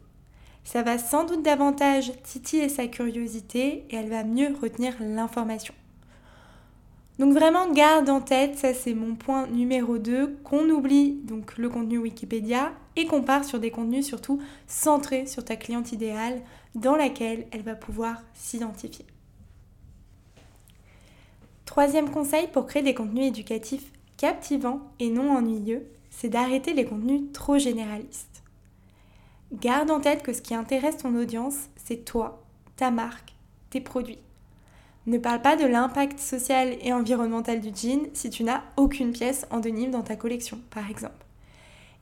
Ça 0.66 0.82
va 0.82 0.98
sans 0.98 1.24
doute 1.24 1.44
davantage 1.44 2.10
titiller 2.24 2.68
sa 2.68 2.88
curiosité 2.88 3.84
et 3.88 3.94
elle 3.94 4.10
va 4.10 4.24
mieux 4.24 4.52
retenir 4.60 4.94
l'information. 4.98 5.72
Donc 7.20 7.34
vraiment 7.34 7.70
garde 7.70 8.10
en 8.10 8.20
tête, 8.20 8.58
ça 8.58 8.74
c'est 8.74 8.92
mon 8.92 9.14
point 9.14 9.46
numéro 9.46 9.96
2, 9.98 10.38
qu'on 10.42 10.68
oublie 10.68 11.20
donc 11.22 11.56
le 11.56 11.68
contenu 11.68 11.98
Wikipédia 11.98 12.72
et 12.96 13.06
qu'on 13.06 13.22
part 13.22 13.44
sur 13.44 13.60
des 13.60 13.70
contenus 13.70 14.04
surtout 14.04 14.42
centrés 14.66 15.26
sur 15.26 15.44
ta 15.44 15.54
cliente 15.54 15.92
idéale 15.92 16.42
dans 16.74 16.96
laquelle 16.96 17.46
elle 17.52 17.62
va 17.62 17.76
pouvoir 17.76 18.24
s'identifier. 18.34 19.06
Troisième 21.64 22.10
conseil 22.10 22.48
pour 22.48 22.66
créer 22.66 22.82
des 22.82 22.94
contenus 22.94 23.28
éducatifs 23.28 23.92
captivants 24.16 24.80
et 24.98 25.10
non 25.10 25.30
ennuyeux, 25.30 25.86
c'est 26.10 26.28
d'arrêter 26.28 26.74
les 26.74 26.86
contenus 26.86 27.22
trop 27.32 27.56
généralistes. 27.56 28.35
Garde 29.60 29.90
en 29.90 30.00
tête 30.00 30.22
que 30.22 30.34
ce 30.34 30.42
qui 30.42 30.54
intéresse 30.54 30.98
ton 30.98 31.16
audience, 31.16 31.54
c'est 31.82 32.04
toi, 32.04 32.42
ta 32.76 32.90
marque, 32.90 33.34
tes 33.70 33.80
produits. 33.80 34.18
Ne 35.06 35.16
parle 35.16 35.40
pas 35.40 35.56
de 35.56 35.64
l'impact 35.64 36.18
social 36.18 36.76
et 36.82 36.92
environnemental 36.92 37.60
du 37.60 37.70
jean 37.74 38.06
si 38.12 38.28
tu 38.28 38.44
n'as 38.44 38.64
aucune 38.76 39.12
pièce 39.12 39.46
en 39.50 39.60
denim 39.60 39.88
dans 39.88 40.02
ta 40.02 40.14
collection, 40.14 40.60
par 40.68 40.90
exemple. 40.90 41.24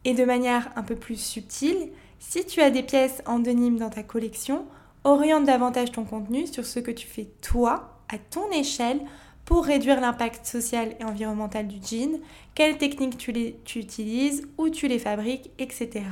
Et 0.04 0.14
de 0.14 0.24
manière 0.24 0.68
un 0.74 0.82
peu 0.82 0.96
plus 0.96 1.20
subtile, 1.20 1.90
si 2.18 2.44
tu 2.44 2.60
as 2.60 2.70
des 2.70 2.82
pièces 2.82 3.22
en 3.24 3.38
denim 3.38 3.76
dans 3.76 3.90
ta 3.90 4.02
collection, 4.02 4.64
oriente 5.04 5.44
davantage 5.44 5.92
ton 5.92 6.04
contenu 6.04 6.48
sur 6.48 6.66
ce 6.66 6.80
que 6.80 6.90
tu 6.90 7.06
fais 7.06 7.28
toi, 7.40 8.00
à 8.12 8.18
ton 8.18 8.50
échelle, 8.50 9.00
pour 9.44 9.64
réduire 9.64 10.00
l'impact 10.00 10.44
social 10.44 10.96
et 10.98 11.04
environnemental 11.04 11.68
du 11.68 11.76
jean, 11.76 12.18
quelles 12.56 12.78
techniques 12.78 13.18
tu, 13.18 13.32
tu 13.64 13.78
utilises, 13.78 14.48
où 14.58 14.70
tu 14.70 14.88
les 14.88 14.98
fabriques, 14.98 15.50
etc 15.58 16.02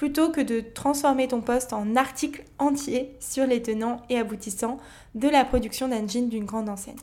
plutôt 0.00 0.30
que 0.30 0.40
de 0.40 0.60
transformer 0.60 1.28
ton 1.28 1.42
poste 1.42 1.74
en 1.74 1.94
article 1.94 2.42
entier 2.58 3.14
sur 3.20 3.46
les 3.46 3.60
tenants 3.60 4.00
et 4.08 4.16
aboutissants 4.16 4.78
de 5.14 5.28
la 5.28 5.44
production 5.44 5.88
d'un 5.88 6.08
jean 6.08 6.30
d'une 6.30 6.46
grande 6.46 6.70
enseigne. 6.70 6.96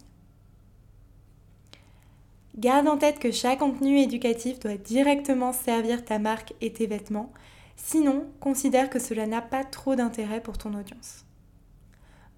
Garde 2.58 2.88
en 2.88 2.98
tête 2.98 3.20
que 3.20 3.30
chaque 3.30 3.60
contenu 3.60 4.00
éducatif 4.00 4.60
doit 4.60 4.78
directement 4.78 5.54
servir 5.54 6.06
ta 6.06 6.18
marque 6.18 6.56
et 6.60 6.74
tes 6.74 6.88
vêtements, 6.88 7.32
sinon 7.76 8.26
considère 8.40 8.90
que 8.90 8.98
cela 8.98 9.28
n'a 9.28 9.44
pas 9.44 9.64
trop 9.64 9.94
d'intérêt 9.94 10.42
pour 10.42 10.58
ton 10.58 10.74
audience. 10.74 11.24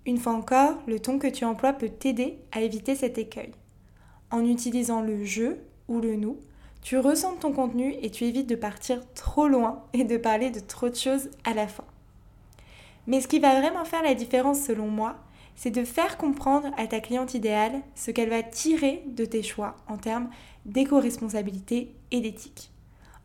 Une 0.05 0.17
fois 0.17 0.33
encore, 0.33 0.77
le 0.87 0.99
ton 0.99 1.19
que 1.19 1.27
tu 1.27 1.45
emploies 1.45 1.71
peut 1.71 1.87
t'aider 1.87 2.37
à 2.51 2.59
éviter 2.59 2.95
cet 2.95 3.17
écueil. 3.17 3.53
En 4.29 4.43
utilisant 4.43 5.01
le 5.01 5.23
je 5.23 5.55
ou 5.87 6.01
le 6.01 6.17
nous, 6.17 6.37
tu 6.81 6.97
ressens 6.97 7.35
ton 7.35 7.51
contenu 7.51 7.95
et 8.01 8.09
tu 8.09 8.23
évites 8.23 8.49
de 8.49 8.55
partir 8.55 9.01
trop 9.13 9.47
loin 9.47 9.83
et 9.93 10.03
de 10.03 10.17
parler 10.17 10.49
de 10.49 10.59
trop 10.59 10.89
de 10.89 10.95
choses 10.95 11.29
à 11.43 11.53
la 11.53 11.67
fin. 11.67 11.83
Mais 13.07 13.21
ce 13.21 13.27
qui 13.27 13.39
va 13.39 13.59
vraiment 13.59 13.85
faire 13.85 14.03
la 14.03 14.13
différence 14.13 14.61
selon 14.61 14.87
moi, 14.87 15.15
c'est 15.55 15.71
de 15.71 15.83
faire 15.83 16.17
comprendre 16.17 16.69
à 16.77 16.87
ta 16.87 17.01
cliente 17.01 17.33
idéale 17.33 17.81
ce 17.95 18.11
qu'elle 18.11 18.29
va 18.29 18.43
tirer 18.43 19.03
de 19.07 19.25
tes 19.25 19.43
choix 19.43 19.75
en 19.87 19.97
termes 19.97 20.29
d'éco-responsabilité 20.65 21.93
et 22.11 22.21
d'éthique. 22.21 22.71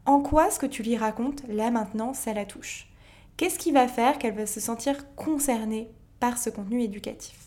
En 0.06 0.20
quoi 0.20 0.50
ce 0.50 0.58
que 0.58 0.66
tu 0.66 0.82
lui 0.82 0.96
racontes, 0.96 1.42
là 1.49 1.70
maintenant, 1.70 2.12
ça 2.12 2.34
la 2.34 2.44
touche? 2.44 2.88
Qu'est-ce 3.37 3.58
qui 3.58 3.73
va 3.73 3.88
faire 3.88 4.18
qu'elle 4.18 4.34
va 4.34 4.46
se 4.46 4.61
sentir 4.61 5.14
concernée 5.14 5.88
par 6.18 6.38
ce 6.38 6.50
contenu 6.50 6.82
éducatif? 6.82 7.43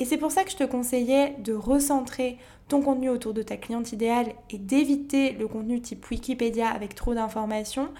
Et 0.00 0.06
c'est 0.06 0.16
pour 0.16 0.32
ça 0.32 0.44
que 0.44 0.50
je 0.50 0.56
te 0.56 0.64
conseillais 0.64 1.36
de 1.40 1.52
recentrer 1.52 2.38
ton 2.68 2.80
contenu 2.80 3.10
autour 3.10 3.34
de 3.34 3.42
ta 3.42 3.58
cliente 3.58 3.92
idéale 3.92 4.32
et 4.48 4.56
d'éviter 4.56 5.32
le 5.32 5.46
contenu 5.46 5.82
type 5.82 6.10
Wikipédia 6.10 6.70
avec 6.70 6.94
trop 6.94 7.12
d'informations. 7.12 7.90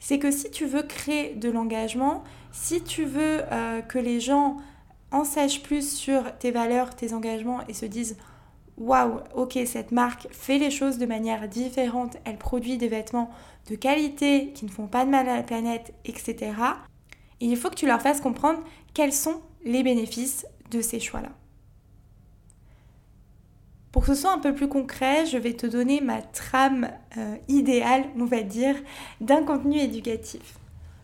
C'est 0.00 0.18
que 0.18 0.30
si 0.30 0.50
tu 0.50 0.64
veux 0.64 0.82
créer 0.82 1.34
de 1.34 1.50
l'engagement, 1.50 2.24
si 2.52 2.82
tu 2.82 3.04
veux 3.04 3.42
euh, 3.52 3.82
que 3.82 3.98
les 3.98 4.18
gens 4.18 4.56
en 5.10 5.24
sachent 5.24 5.62
plus 5.62 5.94
sur 5.94 6.36
tes 6.38 6.52
valeurs, 6.52 6.96
tes 6.96 7.12
engagements 7.12 7.60
et 7.68 7.74
se 7.74 7.84
disent 7.84 8.16
waouh, 8.78 9.20
ok, 9.34 9.58
cette 9.66 9.92
marque 9.92 10.28
fait 10.30 10.56
les 10.56 10.70
choses 10.70 10.96
de 10.96 11.04
manière 11.04 11.48
différente, 11.48 12.16
elle 12.24 12.38
produit 12.38 12.78
des 12.78 12.88
vêtements 12.88 13.30
de 13.68 13.74
qualité 13.74 14.52
qui 14.54 14.64
ne 14.64 14.70
font 14.70 14.86
pas 14.86 15.04
de 15.04 15.10
mal 15.10 15.28
à 15.28 15.36
la 15.36 15.42
planète, 15.42 15.92
etc. 16.06 16.52
il 17.40 17.54
faut 17.58 17.68
que 17.68 17.74
tu 17.74 17.86
leur 17.86 18.00
fasses 18.00 18.22
comprendre 18.22 18.60
quels 18.94 19.12
sont 19.12 19.42
les 19.66 19.82
bénéfices 19.82 20.46
de 20.70 20.80
ces 20.80 20.98
choix-là. 20.98 21.28
Pour 23.92 24.02
que 24.02 24.14
ce 24.14 24.22
soit 24.22 24.32
un 24.32 24.38
peu 24.38 24.54
plus 24.54 24.68
concret, 24.68 25.26
je 25.26 25.36
vais 25.36 25.52
te 25.52 25.66
donner 25.66 26.00
ma 26.00 26.22
trame 26.22 26.88
euh, 27.18 27.36
idéale, 27.48 28.04
on 28.18 28.24
va 28.24 28.42
dire, 28.42 28.74
d'un 29.20 29.44
contenu 29.44 29.78
éducatif. 29.78 30.58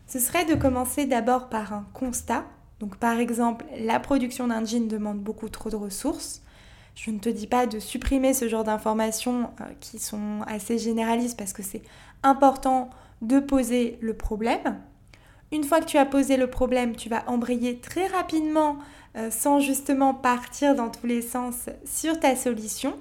Ce 0.07 0.19
serait 0.19 0.47
de 0.47 0.55
commencer 0.55 1.05
d'abord 1.05 1.51
par 1.51 1.75
un 1.75 1.87
constat. 1.93 2.45
Donc 2.81 2.97
par 2.97 3.19
exemple, 3.19 3.67
la 3.79 4.01
production 4.01 4.49
d'un 4.49 4.65
jean 4.65 4.89
demande 4.89 5.19
beaucoup 5.19 5.51
trop 5.51 5.69
de 5.69 5.77
ressources. 5.77 6.43
Je 6.95 7.11
ne 7.11 7.19
te 7.19 7.29
dis 7.29 7.47
pas 7.47 7.67
de 7.67 7.79
supprimer 7.79 8.33
ce 8.33 8.49
genre 8.49 8.65
d'informations 8.65 9.51
euh, 9.61 9.65
qui 9.81 9.99
sont 9.99 10.41
assez 10.47 10.79
généralistes 10.79 11.39
parce 11.39 11.53
que 11.53 11.63
c'est 11.63 11.83
important 12.23 12.89
de 13.21 13.39
poser 13.39 13.99
le 14.01 14.15
problème. 14.15 14.81
Une 15.51 15.65
fois 15.65 15.81
que 15.81 15.87
tu 15.87 15.97
as 15.97 16.05
posé 16.05 16.37
le 16.37 16.49
problème, 16.49 16.95
tu 16.95 17.09
vas 17.09 17.25
embrayer 17.27 17.79
très 17.79 18.07
rapidement, 18.07 18.79
euh, 19.17 19.31
sans 19.31 19.61
justement 19.61 20.13
partir 20.13 20.75
dans 20.75 20.91
tous 20.91 21.07
les 21.07 21.23
sens, 21.23 21.71
sur 21.85 22.21
ta 22.21 22.37
solution. 22.37 22.95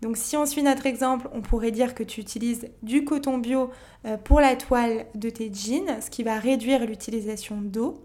Donc 0.00 0.16
si 0.16 0.36
on 0.36 0.46
suit 0.46 0.62
notre 0.62 0.86
exemple, 0.86 1.28
on 1.32 1.42
pourrait 1.42 1.72
dire 1.72 1.94
que 1.94 2.02
tu 2.02 2.20
utilises 2.20 2.68
du 2.82 3.04
coton 3.04 3.38
bio 3.38 3.70
euh, 4.06 4.16
pour 4.16 4.40
la 4.40 4.56
toile 4.56 5.06
de 5.14 5.28
tes 5.28 5.52
jeans, 5.52 6.00
ce 6.00 6.08
qui 6.08 6.22
va 6.22 6.38
réduire 6.38 6.86
l'utilisation 6.86 7.60
d'eau. 7.60 8.02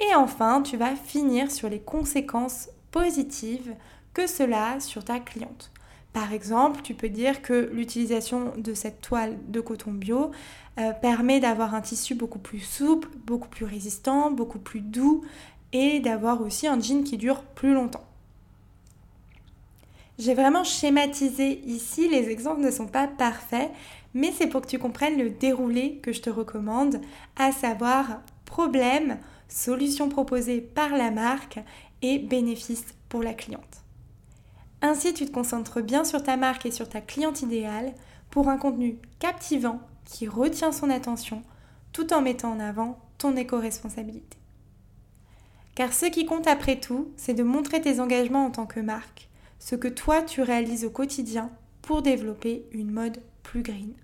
Et 0.00 0.14
enfin, 0.14 0.62
tu 0.62 0.76
vas 0.76 0.96
finir 0.96 1.50
sur 1.50 1.68
les 1.68 1.80
conséquences 1.80 2.70
positives 2.90 3.74
que 4.14 4.26
cela 4.26 4.72
a 4.72 4.80
sur 4.80 5.04
ta 5.04 5.20
cliente. 5.20 5.70
Par 6.12 6.32
exemple, 6.32 6.80
tu 6.82 6.94
peux 6.94 7.08
dire 7.08 7.40
que 7.40 7.70
l'utilisation 7.72 8.52
de 8.56 8.74
cette 8.74 9.00
toile 9.00 9.38
de 9.48 9.60
coton 9.60 9.92
bio 9.92 10.32
euh, 10.78 10.92
permet 10.92 11.38
d'avoir 11.38 11.74
un 11.74 11.80
tissu 11.80 12.14
beaucoup 12.14 12.40
plus 12.40 12.60
souple, 12.60 13.08
beaucoup 13.26 13.48
plus 13.48 13.64
résistant, 13.64 14.30
beaucoup 14.30 14.58
plus 14.58 14.80
doux 14.80 15.22
et 15.72 16.00
d'avoir 16.00 16.42
aussi 16.42 16.66
un 16.66 16.80
jean 16.80 17.04
qui 17.04 17.16
dure 17.16 17.42
plus 17.42 17.74
longtemps. 17.74 18.04
J'ai 20.18 20.34
vraiment 20.34 20.64
schématisé 20.64 21.62
ici, 21.64 22.08
les 22.08 22.28
exemples 22.28 22.60
ne 22.60 22.70
sont 22.70 22.88
pas 22.88 23.06
parfaits, 23.06 23.70
mais 24.12 24.32
c'est 24.36 24.48
pour 24.48 24.62
que 24.62 24.66
tu 24.66 24.78
comprennes 24.78 25.16
le 25.16 25.30
déroulé 25.30 26.00
que 26.02 26.12
je 26.12 26.20
te 26.20 26.28
recommande, 26.28 27.00
à 27.36 27.52
savoir 27.52 28.20
problème, 28.44 29.18
solution 29.48 30.08
proposée 30.08 30.60
par 30.60 30.90
la 30.90 31.10
marque 31.10 31.60
et 32.02 32.18
bénéfice 32.18 32.84
pour 33.08 33.22
la 33.22 33.32
cliente. 33.32 33.82
Ainsi, 34.82 35.12
tu 35.12 35.26
te 35.26 35.32
concentres 35.32 35.82
bien 35.82 36.04
sur 36.04 36.22
ta 36.22 36.36
marque 36.36 36.66
et 36.66 36.70
sur 36.70 36.88
ta 36.88 37.00
cliente 37.00 37.42
idéale 37.42 37.94
pour 38.30 38.48
un 38.48 38.56
contenu 38.56 38.98
captivant 39.18 39.80
qui 40.04 40.26
retient 40.26 40.72
son 40.72 40.90
attention 40.90 41.42
tout 41.92 42.12
en 42.12 42.22
mettant 42.22 42.52
en 42.52 42.60
avant 42.60 42.98
ton 43.18 43.36
éco-responsabilité. 43.36 44.38
Car 45.74 45.92
ce 45.92 46.06
qui 46.06 46.24
compte 46.24 46.46
après 46.46 46.80
tout, 46.80 47.12
c'est 47.16 47.34
de 47.34 47.42
montrer 47.42 47.80
tes 47.80 48.00
engagements 48.00 48.46
en 48.46 48.50
tant 48.50 48.66
que 48.66 48.80
marque, 48.80 49.28
ce 49.58 49.76
que 49.76 49.88
toi 49.88 50.22
tu 50.22 50.42
réalises 50.42 50.84
au 50.84 50.90
quotidien 50.90 51.50
pour 51.82 52.02
développer 52.02 52.66
une 52.72 52.90
mode 52.90 53.22
plus 53.42 53.62
green. 53.62 53.94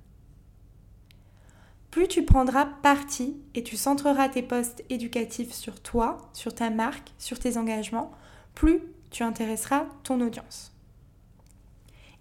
Plus 1.90 2.08
tu 2.08 2.24
prendras 2.24 2.66
parti 2.66 3.36
et 3.54 3.62
tu 3.62 3.76
centreras 3.76 4.28
tes 4.28 4.42
postes 4.42 4.84
éducatifs 4.90 5.52
sur 5.52 5.80
toi, 5.80 6.30
sur 6.34 6.54
ta 6.54 6.68
marque, 6.68 7.12
sur 7.18 7.38
tes 7.38 7.56
engagements, 7.56 8.10
plus 8.54 8.80
tu 9.10 9.22
intéresseras 9.22 9.86
ton 10.02 10.20
audience. 10.20 10.72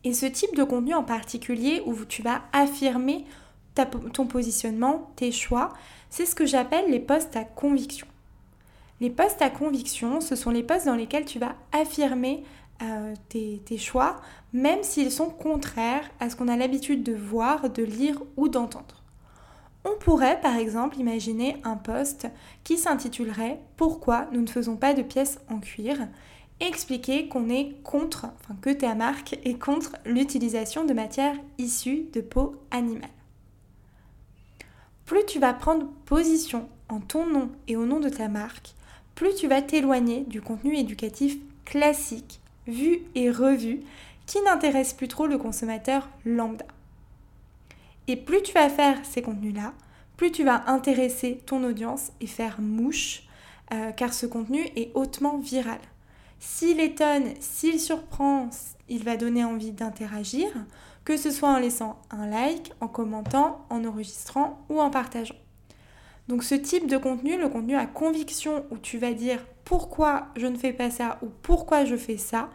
Et 0.04 0.14
ce 0.14 0.26
type 0.26 0.56
de 0.56 0.64
contenu 0.64 0.94
en 0.94 1.04
particulier 1.04 1.82
où 1.86 1.96
tu 2.06 2.22
vas 2.22 2.44
affirmer 2.54 3.26
ton 4.14 4.28
positionnement, 4.28 5.12
tes 5.16 5.32
choix, 5.32 5.74
c'est 6.10 6.26
ce 6.26 6.36
que 6.36 6.46
j'appelle 6.46 6.90
les 6.90 7.00
postes 7.00 7.36
à 7.36 7.44
conviction. 7.44 8.08
Les 9.02 9.10
postes 9.10 9.42
à 9.42 9.50
conviction, 9.50 10.22
ce 10.22 10.36
sont 10.36 10.52
les 10.52 10.64
postes 10.64 10.86
dans 10.86 10.96
lesquels 10.96 11.26
tu 11.26 11.40
vas 11.40 11.56
affirmer 11.74 12.44
euh, 12.82 13.14
tes, 13.30 13.62
tes, 13.66 13.78
choix, 13.78 14.18
même 14.54 14.84
s'ils 14.84 15.12
sont 15.12 15.30
contraires 15.30 16.10
à 16.20 16.30
ce 16.30 16.36
qu'on 16.36 16.48
a 16.48 16.56
l'habitude 16.56 17.04
de 17.04 17.14
voir, 17.14 17.70
de 17.70 17.84
lire 17.84 18.22
ou 18.38 18.48
d'entendre. 18.48 19.04
On 19.84 19.98
pourrait 20.00 20.40
par 20.42 20.56
exemple 20.56 20.98
imaginer 20.98 21.58
un 21.64 21.76
poste 21.76 22.28
qui 22.64 22.78
s'intitulerait 22.78 23.60
Pourquoi 23.78 24.28
nous 24.32 24.42
ne 24.42 24.48
faisons 24.48 24.78
pas 24.78 24.94
de 24.94 25.04
pièces 25.04 25.40
en 25.50 25.60
cuir? 25.60 26.08
Expliquer 26.60 27.28
qu'on 27.28 27.50
est 27.50 27.76
contre, 27.84 28.28
enfin 28.40 28.56
que 28.62 28.70
ta 28.70 28.96
marque 28.96 29.38
est 29.44 29.60
contre 29.60 29.94
l'utilisation 30.06 30.86
de 30.86 30.94
matières 30.94 31.38
issues 31.58 32.06
de 32.14 32.22
peau 32.22 32.56
animale. 32.72 33.10
Plus 35.06 35.26
tu 35.26 35.40
vas 35.40 35.54
prendre 35.54 35.88
position 36.06 36.68
en 36.90 37.00
ton 37.00 37.26
nom 37.26 37.50
et 37.68 37.76
au 37.76 37.86
nom 37.86 38.00
de 38.00 38.10
ta 38.10 38.28
marque, 38.28 38.74
plus 39.14 39.36
tu 39.36 39.48
vas 39.48 39.62
t'éloigner 39.62 40.22
du 40.22 40.42
contenu 40.42 40.78
éducatif 40.78 41.38
classique, 41.64 42.40
vu 42.68 43.02
et 43.16 43.30
revu, 43.30 43.82
qui 44.26 44.42
n'intéresse 44.42 44.94
plus 44.94 45.08
trop 45.08 45.28
le 45.28 45.38
consommateur 45.38 46.10
lambda. 46.26 46.66
Et 48.08 48.16
plus 48.16 48.42
tu 48.42 48.54
vas 48.54 48.70
faire 48.70 48.98
ces 49.04 49.22
contenus-là, 49.22 49.74
plus 50.18 50.32
tu 50.32 50.44
vas 50.44 50.64
intéresser 50.68 51.42
ton 51.46 51.64
audience 51.64 52.12
et 52.22 52.28
faire 52.28 52.62
mouche, 52.62 53.24
euh, 53.74 53.92
car 53.92 54.14
ce 54.14 54.26
contenu 54.26 54.62
est 54.76 54.92
hautement 54.96 55.38
viral. 55.38 55.80
S'il 56.48 56.80
étonne, 56.80 57.34
s'il 57.40 57.82
surprend, 57.82 58.50
il 58.88 59.04
va 59.04 59.18
donner 59.18 59.44
envie 59.44 59.72
d'interagir, 59.72 60.48
que 61.04 61.18
ce 61.18 61.32
soit 61.32 61.50
en 61.50 61.58
laissant 61.58 62.00
un 62.12 62.28
like, 62.28 62.72
en 62.80 62.88
commentant, 62.88 63.66
en 63.70 63.84
enregistrant 63.84 64.64
ou 64.70 64.80
en 64.80 64.92
partageant. 64.92 65.36
Donc 66.28 66.44
ce 66.44 66.54
type 66.56 66.88
de 66.88 66.98
contenu, 66.98 67.36
le 67.38 67.50
contenu 67.50 67.76
à 67.76 67.88
conviction 67.88 68.64
où 68.70 68.78
tu 68.78 69.00
vas 69.00 69.14
dire 69.14 69.44
pourquoi 69.66 70.28
je 70.38 70.46
ne 70.46 70.56
fais 70.56 70.72
pas 70.72 70.92
ça 70.92 71.18
ou 71.24 71.28
pourquoi 71.42 71.84
je 71.84 71.98
fais 71.98 72.18
ça 72.18 72.50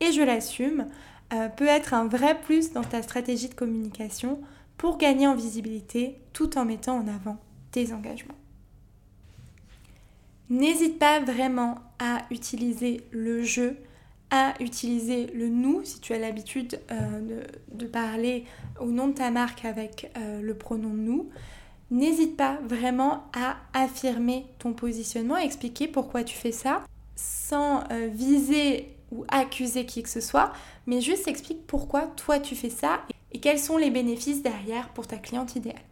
et 0.00 0.10
je 0.10 0.22
l'assume, 0.22 0.88
euh, 1.32 1.48
peut 1.48 1.66
être 1.66 1.94
un 1.94 2.08
vrai 2.08 2.38
plus 2.38 2.72
dans 2.72 2.84
ta 2.84 3.00
stratégie 3.00 3.48
de 3.48 3.54
communication 3.54 4.40
pour 4.76 4.98
gagner 4.98 5.28
en 5.28 5.36
visibilité 5.36 6.20
tout 6.32 6.58
en 6.58 6.64
mettant 6.64 6.98
en 6.98 7.08
avant 7.08 7.38
tes 7.70 7.92
engagements. 7.92 8.34
N'hésite 10.48 10.98
pas 10.98 11.20
vraiment 11.20 11.78
à 11.98 12.22
utiliser 12.30 13.00
le 13.10 13.42
jeu, 13.42 13.76
à 14.30 14.54
utiliser 14.60 15.26
le 15.28 15.48
nous 15.48 15.84
si 15.84 16.00
tu 16.00 16.12
as 16.12 16.18
l'habitude 16.18 16.80
euh, 16.90 17.44
de, 17.72 17.86
parler 17.86 18.44
au 18.80 18.86
nom 18.86 19.08
de 19.08 19.14
ta 19.14 19.30
marque 19.30 19.64
avec 19.64 20.10
euh, 20.16 20.40
le 20.40 20.54
pronom 20.54 20.90
nous. 20.90 21.30
N'hésite 21.90 22.36
pas 22.36 22.58
vraiment 22.64 23.24
à 23.32 23.56
affirmer 23.72 24.46
ton 24.58 24.72
positionnement, 24.72 25.36
expliquer 25.36 25.88
pourquoi 25.88 26.24
tu 26.24 26.36
fais 26.36 26.52
ça 26.52 26.82
sans 27.14 27.84
euh, 27.90 28.08
viser 28.12 28.96
ou 29.12 29.24
accuser 29.28 29.86
qui 29.86 30.02
que 30.02 30.08
ce 30.08 30.20
soit, 30.20 30.52
mais 30.86 31.00
juste 31.00 31.28
explique 31.28 31.66
pourquoi 31.66 32.02
toi 32.16 32.40
tu 32.40 32.56
fais 32.56 32.70
ça 32.70 33.02
et 33.32 33.38
quels 33.38 33.60
sont 33.60 33.76
les 33.76 33.90
bénéfices 33.90 34.42
derrière 34.42 34.88
pour 34.90 35.06
ta 35.06 35.16
cliente 35.16 35.54
idéale. 35.54 35.82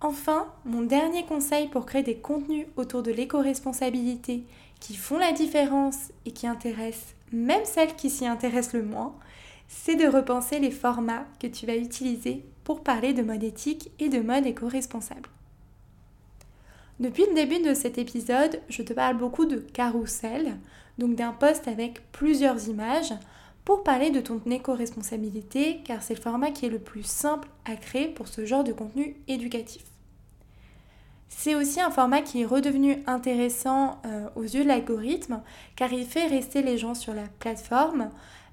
Enfin, 0.00 0.46
mon 0.64 0.82
dernier 0.82 1.24
conseil 1.26 1.68
pour 1.68 1.84
créer 1.86 2.02
des 2.02 2.16
contenus 2.16 2.66
autour 2.76 3.02
de 3.02 3.10
l'éco-responsabilité 3.10 4.44
qui 4.80 4.96
font 4.96 5.18
la 5.18 5.32
différence 5.32 6.10
et 6.24 6.30
qui 6.30 6.46
intéressent 6.46 7.14
même 7.32 7.64
celles 7.64 7.94
qui 7.94 8.10
s'y 8.10 8.26
intéressent 8.26 8.74
le 8.74 8.82
moins, 8.82 9.14
c'est 9.68 9.96
de 9.96 10.06
repenser 10.06 10.58
les 10.58 10.70
formats 10.70 11.26
que 11.38 11.46
tu 11.46 11.66
vas 11.66 11.76
utiliser 11.76 12.44
pour 12.64 12.82
parler 12.82 13.12
de 13.12 13.22
mode 13.22 13.44
éthique 13.44 13.90
et 13.98 14.08
de 14.08 14.20
mode 14.20 14.46
éco-responsable. 14.46 15.28
Depuis 16.98 17.24
le 17.26 17.34
début 17.34 17.62
de 17.62 17.72
cet 17.72 17.96
épisode, 17.96 18.60
je 18.68 18.82
te 18.82 18.92
parle 18.92 19.16
beaucoup 19.16 19.46
de 19.46 19.58
carrousel, 19.58 20.58
donc 20.98 21.14
d'un 21.14 21.32
post 21.32 21.66
avec 21.68 22.02
plusieurs 22.12 22.68
images, 22.68 23.14
pour 23.70 23.84
parler 23.84 24.10
de 24.10 24.20
ton 24.20 24.40
éco-responsabilité, 24.50 25.80
car 25.84 26.02
c'est 26.02 26.16
le 26.16 26.20
format 26.20 26.50
qui 26.50 26.66
est 26.66 26.70
le 26.70 26.80
plus 26.80 27.04
simple 27.04 27.46
à 27.64 27.76
créer 27.76 28.08
pour 28.08 28.26
ce 28.26 28.44
genre 28.44 28.64
de 28.64 28.72
contenu 28.72 29.14
éducatif. 29.28 29.84
C'est 31.28 31.54
aussi 31.54 31.80
un 31.80 31.92
format 31.92 32.20
qui 32.20 32.42
est 32.42 32.44
redevenu 32.44 33.00
intéressant 33.06 34.02
euh, 34.06 34.26
aux 34.34 34.42
yeux 34.42 34.64
de 34.64 34.68
l'algorithme, 34.68 35.40
car 35.76 35.92
il 35.92 36.04
fait 36.04 36.26
rester 36.26 36.62
les 36.62 36.78
gens 36.78 36.94
sur 36.94 37.14
la 37.14 37.28
plateforme, 37.38 38.10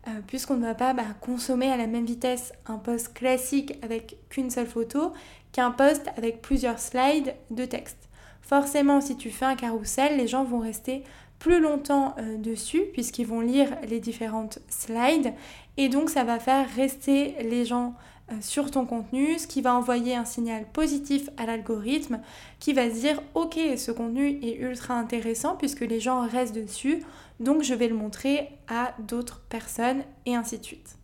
euh, 0.08 0.12
puisqu'on 0.27 0.58
ne 0.58 0.67
va 0.67 0.75
pas 0.75 0.93
bah, 0.93 1.01
consommer 1.19 1.71
à 1.71 1.77
la 1.77 1.88
même 1.88 2.06
vitesse 2.06 2.53
un 2.67 2.77
post 2.77 3.15
classique 3.15 3.73
avec 3.82 4.17
qu'une 4.30 4.51
seule 4.51 4.67
photo 4.67 5.13
qu'un 5.51 5.71
post 5.71 6.08
avec 6.15 6.43
plusieurs 6.43 6.77
slides 6.77 7.34
de 7.49 7.65
texte. 7.65 8.08
Forcément, 8.43 9.01
si 9.01 9.17
tu 9.17 9.32
fais 9.32 9.45
un 9.45 9.56
carrousel, 9.56 10.15
les 10.15 10.27
gens 10.27 10.43
vont 10.43 10.60
rester 10.60 11.03
plus 11.39 11.60
longtemps 11.60 12.15
euh, 12.17 12.38
dessus 12.38 12.84
puisqu'ils 12.93 13.28
vont 13.28 13.41
lire 13.41 13.69
les 13.88 14.00
différentes 14.00 14.60
slides 14.69 15.34
et 15.78 15.89
donc 15.89 16.10
ça 16.10 16.23
va 16.23 16.39
faire 16.39 16.67
rester 16.76 17.36
les 17.43 17.65
gens 17.65 17.93
euh, 18.32 18.36
sur 18.41 18.71
ton 18.71 18.86
contenu, 18.86 19.38
ce 19.38 19.47
qui 19.47 19.62
va 19.62 19.76
envoyer 19.76 20.15
un 20.15 20.26
signal 20.26 20.65
positif 20.73 21.30
à 21.38 21.45
l'algorithme 21.45 22.19
qui 22.60 22.73
va 22.73 22.89
se 22.89 22.95
dire 22.95 23.21
ok 23.36 23.60
ce 23.78 23.91
contenu 23.91 24.39
est 24.43 24.58
ultra 24.58 24.95
intéressant 24.95 25.56
puisque 25.56 25.82
les 25.82 26.00
gens 26.00 26.28
restent 26.28 26.56
dessus 26.56 27.04
donc 27.39 27.63
je 27.63 27.73
vais 27.73 27.88
le 27.88 27.95
montrer 27.95 28.50
à 28.67 28.93
d'autres 29.00 29.41
personnes 29.50 30.04
et 30.26 30.36
ainsi 30.36 30.58
de 30.58 30.63
suite. 30.63 30.97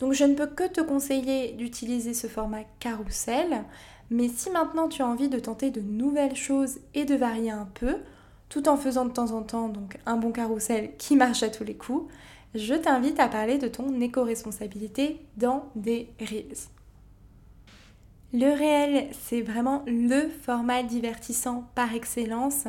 Donc 0.00 0.12
je 0.12 0.24
ne 0.24 0.34
peux 0.34 0.48
que 0.48 0.68
te 0.68 0.82
conseiller 0.82 1.52
d'utiliser 1.52 2.12
ce 2.12 2.26
format 2.26 2.64
carrousel 2.80 3.64
mais 4.10 4.28
si 4.28 4.50
maintenant 4.50 4.88
tu 4.88 5.02
as 5.02 5.06
envie 5.06 5.28
de 5.28 5.38
tenter 5.38 5.70
de 5.70 5.80
nouvelles 5.80 6.36
choses 6.36 6.78
et 6.94 7.04
de 7.04 7.14
varier 7.14 7.50
un 7.50 7.68
peu, 7.74 7.96
tout 8.48 8.68
en 8.68 8.76
faisant 8.76 9.04
de 9.04 9.12
temps 9.12 9.32
en 9.32 9.42
temps 9.42 9.72
un 10.06 10.16
bon 10.16 10.32
carrousel 10.32 10.92
qui 10.98 11.16
marche 11.16 11.42
à 11.42 11.50
tous 11.50 11.64
les 11.64 11.76
coups, 11.76 12.10
je 12.54 12.74
t'invite 12.74 13.20
à 13.20 13.28
parler 13.28 13.58
de 13.58 13.68
ton 13.68 14.00
éco-responsabilité 14.00 15.20
dans 15.36 15.70
des 15.74 16.08
Reels. 16.20 16.68
Le 18.32 18.52
réel, 18.52 19.08
c'est 19.12 19.40
vraiment 19.40 19.82
le 19.86 20.28
format 20.28 20.82
divertissant 20.82 21.70
par 21.74 21.94
excellence 21.94 22.64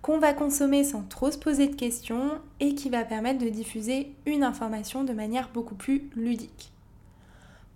qu'on 0.00 0.18
va 0.18 0.32
consommer 0.32 0.84
sans 0.84 1.02
trop 1.02 1.30
se 1.30 1.38
poser 1.38 1.68
de 1.68 1.76
questions 1.76 2.30
et 2.60 2.74
qui 2.74 2.88
va 2.88 3.04
permettre 3.04 3.44
de 3.44 3.50
diffuser 3.50 4.14
une 4.26 4.42
information 4.42 5.04
de 5.04 5.12
manière 5.12 5.50
beaucoup 5.52 5.74
plus 5.74 6.10
ludique. 6.16 6.72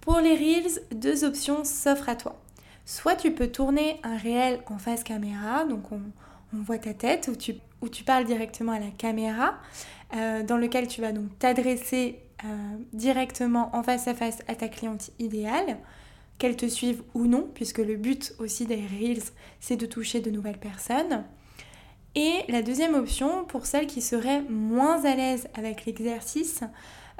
Pour 0.01 0.21
les 0.21 0.35
Reels, 0.35 0.81
deux 0.93 1.25
options 1.25 1.65
s'offrent 1.65 2.09
à 2.09 2.17
toi. 2.17 2.41
Soit 2.85 3.17
tu 3.17 3.33
peux 3.33 3.49
tourner 3.49 4.01
un 4.03 4.17
réel 4.17 4.61
en 4.67 4.79
face 4.79 5.05
caméra, 5.05 5.65
donc 5.65 5.93
on, 5.93 6.01
voit 6.53 6.79
ta 6.79 6.95
tête, 6.95 7.29
où 7.33 7.37
tu, 7.37 7.55
où 7.83 7.89
tu, 7.89 8.05
parles 8.05 8.25
directement 8.25 8.73
à 8.73 8.79
la 8.79 8.91
caméra, 8.91 9.57
euh, 10.15 10.43
dans 10.43 10.57
lequel 10.57 10.87
tu 10.87 11.01
vas 11.01 11.13
donc 11.13 11.39
t'adresser 11.39 12.21
euh, 12.45 12.49
directement 12.93 13.75
en 13.75 13.83
face 13.83 14.09
à 14.09 14.15
face 14.15 14.39
à 14.49 14.55
ta 14.55 14.69
cliente 14.69 15.11
idéale, 15.19 15.79
qu'elle 16.39 16.57
te 16.57 16.67
suive 16.67 17.03
ou 17.15 17.27
non, 17.27 17.49
puisque 17.55 17.79
le 17.79 17.97
but 17.97 18.35
aussi 18.39 18.67
des 18.67 18.77
Reels, 18.87 19.23
c'est 19.61 19.77
de 19.77 19.87
toucher 19.87 20.21
de 20.21 20.31
nouvelles 20.31 20.59
personnes. 20.59 21.25
Et 22.15 22.45
la 22.49 22.63
deuxième 22.63 22.95
option, 22.95 23.45
pour 23.45 23.67
celles 23.67 23.87
qui 23.87 24.01
seraient 24.01 24.43
moins 24.43 25.05
à 25.05 25.15
l'aise 25.15 25.49
avec 25.55 25.85
l'exercice, 25.85 26.61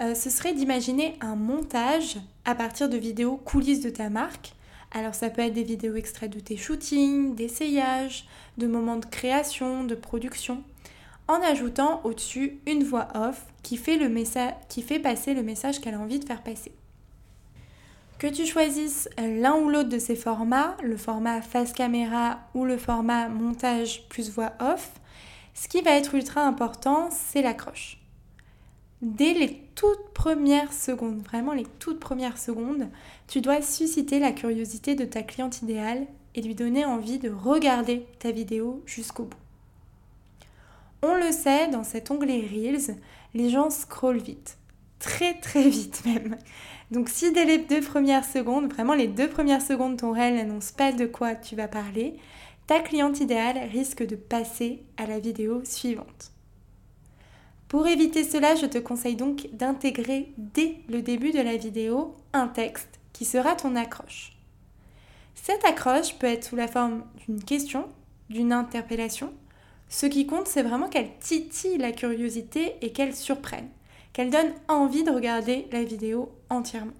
euh, 0.01 0.15
ce 0.15 0.31
serait 0.31 0.53
d'imaginer 0.53 1.17
un 1.21 1.37
montage 1.37 2.19
à 2.45 2.55
partir 2.55 2.89
de 2.89 2.97
vidéos 2.97 3.37
coulisses 3.37 3.81
de 3.81 3.91
ta 3.91 4.11
marque 4.11 4.56
alors 4.93 5.15
ça 5.15 5.31
peut 5.31 5.43
être 5.43 5.55
des 5.55 5.63
vidéos 5.63 5.97
extraites 5.97 6.33
de 6.33 6.41
tes 6.41 6.57
shootings, 6.57 7.35
d'essayages, 7.35 8.27
de 8.59 8.67
moments 8.67 8.97
de 8.97 9.07
création, 9.07 9.85
de 9.85 9.95
production, 9.95 10.63
en 11.29 11.41
ajoutant 11.43 12.01
au-dessus 12.05 12.59
une 12.67 12.85
voix 12.85 13.09
off 13.15 13.45
qui 13.63 13.77
fait, 13.77 13.97
le 13.97 14.13
qui 14.69 14.83
fait 14.83 14.99
passer 14.99 15.35
le 15.35 15.43
message 15.43 15.81
qu'elle 15.81 15.95
a 15.95 16.01
envie 16.01 16.21
de 16.21 16.25
faire 16.25 16.43
passer. 16.43 16.73
Que 18.19 18.29
tu 18.29 18.47
choisisses 18.47 19.11
l'un 19.19 19.57
ou 19.57 19.69
l'autre 19.69 19.91
de 19.91 19.99
ces 19.99 20.17
formats, 20.17 20.77
le 20.83 20.97
format 20.97 21.43
face 21.43 21.73
caméra 21.73 22.39
ou 22.55 22.65
le 22.65 22.79
format 22.79 23.29
montage 23.29 24.09
plus 24.09 24.31
voix 24.31 24.53
off, 24.61 24.93
ce 25.53 25.69
qui 25.69 25.83
va 25.83 25.93
être 25.93 26.15
ultra 26.15 26.43
important, 26.43 27.11
c'est 27.11 27.43
l'accroche. 27.43 27.99
Dès 29.03 29.35
les 29.35 29.66
toutes 29.77 30.09
premières 30.15 30.73
secondes, 30.73 31.23
vraiment 31.23 31.53
les 31.53 31.67
toutes 31.79 32.01
premières 32.01 32.39
secondes, 32.39 32.89
tu 33.29 33.41
dois 33.41 33.63
susciter 33.63 34.19
la 34.19 34.33
curiosité 34.33 34.97
de 34.97 35.05
ta 35.05 35.23
cliente 35.23 35.63
idéale 35.63 36.07
et 36.35 36.43
lui 36.43 36.55
donner 36.55 36.85
envie 36.85 37.19
de 37.19 37.31
regarder 37.31 38.07
ta 38.19 38.33
vidéo 38.33 38.83
jusqu'au 38.87 39.25
bout. 39.25 39.37
On 41.03 41.15
le 41.15 41.31
sait, 41.31 41.69
dans 41.69 41.85
cet 41.85 42.11
onglet 42.11 42.41
Reels, 42.41 42.97
les 43.35 43.51
gens 43.51 43.71
scrollent 43.71 44.17
vite. 44.17 44.57
Très 44.99 45.35
très 45.35 45.69
vite 45.69 46.03
même. 46.07 46.37
Donc 46.91 47.11
si 47.11 47.33
dès 47.33 47.45
les 47.45 47.59
deux 47.59 47.83
premières 47.83 48.25
secondes, 48.25 48.73
vraiment 48.73 48.95
les 48.95 49.09
deux 49.09 49.29
premières 49.29 49.63
secondes, 49.63 49.99
ton 49.99 50.13
réel 50.13 50.37
n'annonce 50.37 50.73
pas 50.73 50.93
de 50.93 51.05
quoi 51.05 51.35
tu 51.35 51.55
vas 51.55 51.69
parler, 51.69 52.17
ta 52.67 52.81
cliente 52.81 53.21
idéale 53.21 53.59
risque 53.71 54.05
de 54.07 54.17
passer 54.17 54.83
à 54.97 55.07
la 55.07 55.19
vidéo 55.19 55.63
suivante. 55.65 56.33
Pour 57.69 57.89
éviter 57.89 58.23
cela, 58.23 58.55
je 58.55 58.67
te 58.67 58.79
conseille 58.79 59.17
donc 59.17 59.49
d'intégrer 59.53 60.33
dès 60.39 60.77
le 60.89 61.03
début 61.03 61.33
de 61.33 61.41
la 61.41 61.57
vidéo 61.57 62.15
un 62.33 62.47
texte 62.47 63.01
qui 63.13 63.25
sera 63.25 63.57
ton 63.57 63.75
accroche. 63.75 64.37
Cette 65.35 65.65
accroche 65.65 66.15
peut 66.15 66.29
être 66.29 66.45
sous 66.45 66.57
la 66.57 66.69
forme 66.69 67.05
d'une 67.27 67.43
question, 67.43 67.89
d'une 68.31 68.53
interpellation. 68.53 69.33
Ce 69.89 70.07
qui 70.07 70.27
compte, 70.27 70.47
c'est 70.47 70.63
vraiment 70.63 70.89
qu'elle 70.89 71.19
titille 71.19 71.79
la 71.79 71.91
curiosité 71.91 72.77
et 72.83 72.93
qu'elle 72.93 73.15
surprenne, 73.15 73.69
qu'elle 74.13 74.31
donne 74.31 74.53
envie 74.69 75.03
de 75.03 75.11
regarder 75.11 75.67
la 75.73 75.83
vidéo 75.83 76.31
entièrement. 76.51 76.93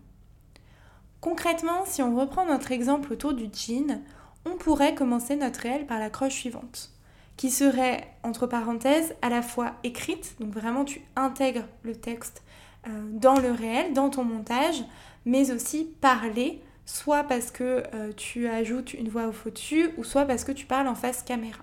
Concrètement, 1.21 1.85
si 1.87 2.03
on 2.03 2.17
reprend 2.17 2.45
notre 2.45 2.73
exemple 2.73 3.13
autour 3.13 3.35
du 3.35 3.49
jean, 3.53 4.03
on 4.45 4.57
pourrait 4.57 4.97
commencer 4.97 5.37
notre 5.37 5.61
réel 5.61 5.87
par 5.87 6.01
l'accroche 6.01 6.35
suivante 6.35 6.96
qui 7.37 7.51
serait, 7.51 8.07
entre 8.23 8.47
parenthèses, 8.47 9.15
à 9.23 9.29
la 9.29 9.43
fois 9.43 9.73
écrite, 9.85 10.37
donc 10.41 10.53
vraiment 10.53 10.85
tu 10.85 11.03
intègres 11.17 11.67
le 11.83 11.95
texte 11.95 12.43
euh, 12.87 12.91
dans 13.13 13.39
le 13.39 13.51
réel, 13.51 13.93
dans 13.93 14.11
ton 14.11 14.25
montage, 14.25 14.83
mais 15.25 15.51
aussi 15.51 15.91
parlée, 16.01 16.63
soit 16.87 17.25
parce 17.25 17.51
que 17.51 17.83
euh, 17.95 18.13
tu 18.17 18.49
ajoutes 18.49 18.95
une 18.95 19.09
voix 19.09 19.27
au 19.29 19.51
dessus, 19.51 19.91
ou 19.99 20.05
soit 20.05 20.25
parce 20.25 20.45
que 20.45 20.53
tu 20.53 20.67
parles 20.67 20.89
en 20.89 20.95
face 20.95 21.23
caméra. 21.23 21.63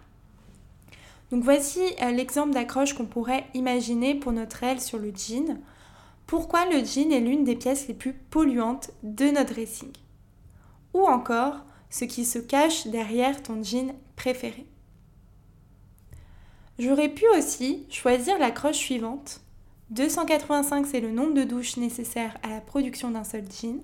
Donc 1.31 1.43
voici 1.43 1.81
euh, 2.01 2.11
l'exemple 2.11 2.53
d'accroche 2.53 2.93
qu'on 2.93 3.05
pourrait 3.05 3.45
imaginer 3.55 4.13
pour 4.13 4.31
notre 4.31 4.57
réel 4.57 4.79
sur 4.79 4.99
le 4.99 5.11
jean. 5.15 5.57
Pourquoi 6.27 6.65
le 6.65 6.83
jean 6.83 7.11
est 7.11 7.21
l'une 7.21 7.43
des 7.43 7.55
pièces 7.55 7.87
les 7.87 7.95
plus 7.95 8.13
polluantes 8.13 8.91
de 9.01 9.25
notre 9.31 9.53
dressing? 9.53 9.91
Ou 10.93 11.05
encore, 11.05 11.65
ce 11.89 12.05
qui 12.05 12.25
se 12.25 12.37
cache 12.37 12.85
derrière 12.87 13.41
ton 13.41 13.63
jean 13.63 13.95
préféré. 14.15 14.67
J'aurais 16.79 17.09
pu 17.09 17.25
aussi 17.37 17.85
choisir 17.91 18.39
la 18.39 18.49
croche 18.49 18.77
suivante. 18.77 19.41
285 19.91 20.87
c'est 20.87 21.01
le 21.01 21.11
nombre 21.11 21.35
de 21.35 21.43
douches 21.43 21.77
nécessaires 21.77 22.35
à 22.41 22.49
la 22.49 22.61
production 22.61 23.11
d'un 23.11 23.23
seul 23.23 23.43
jean, 23.43 23.79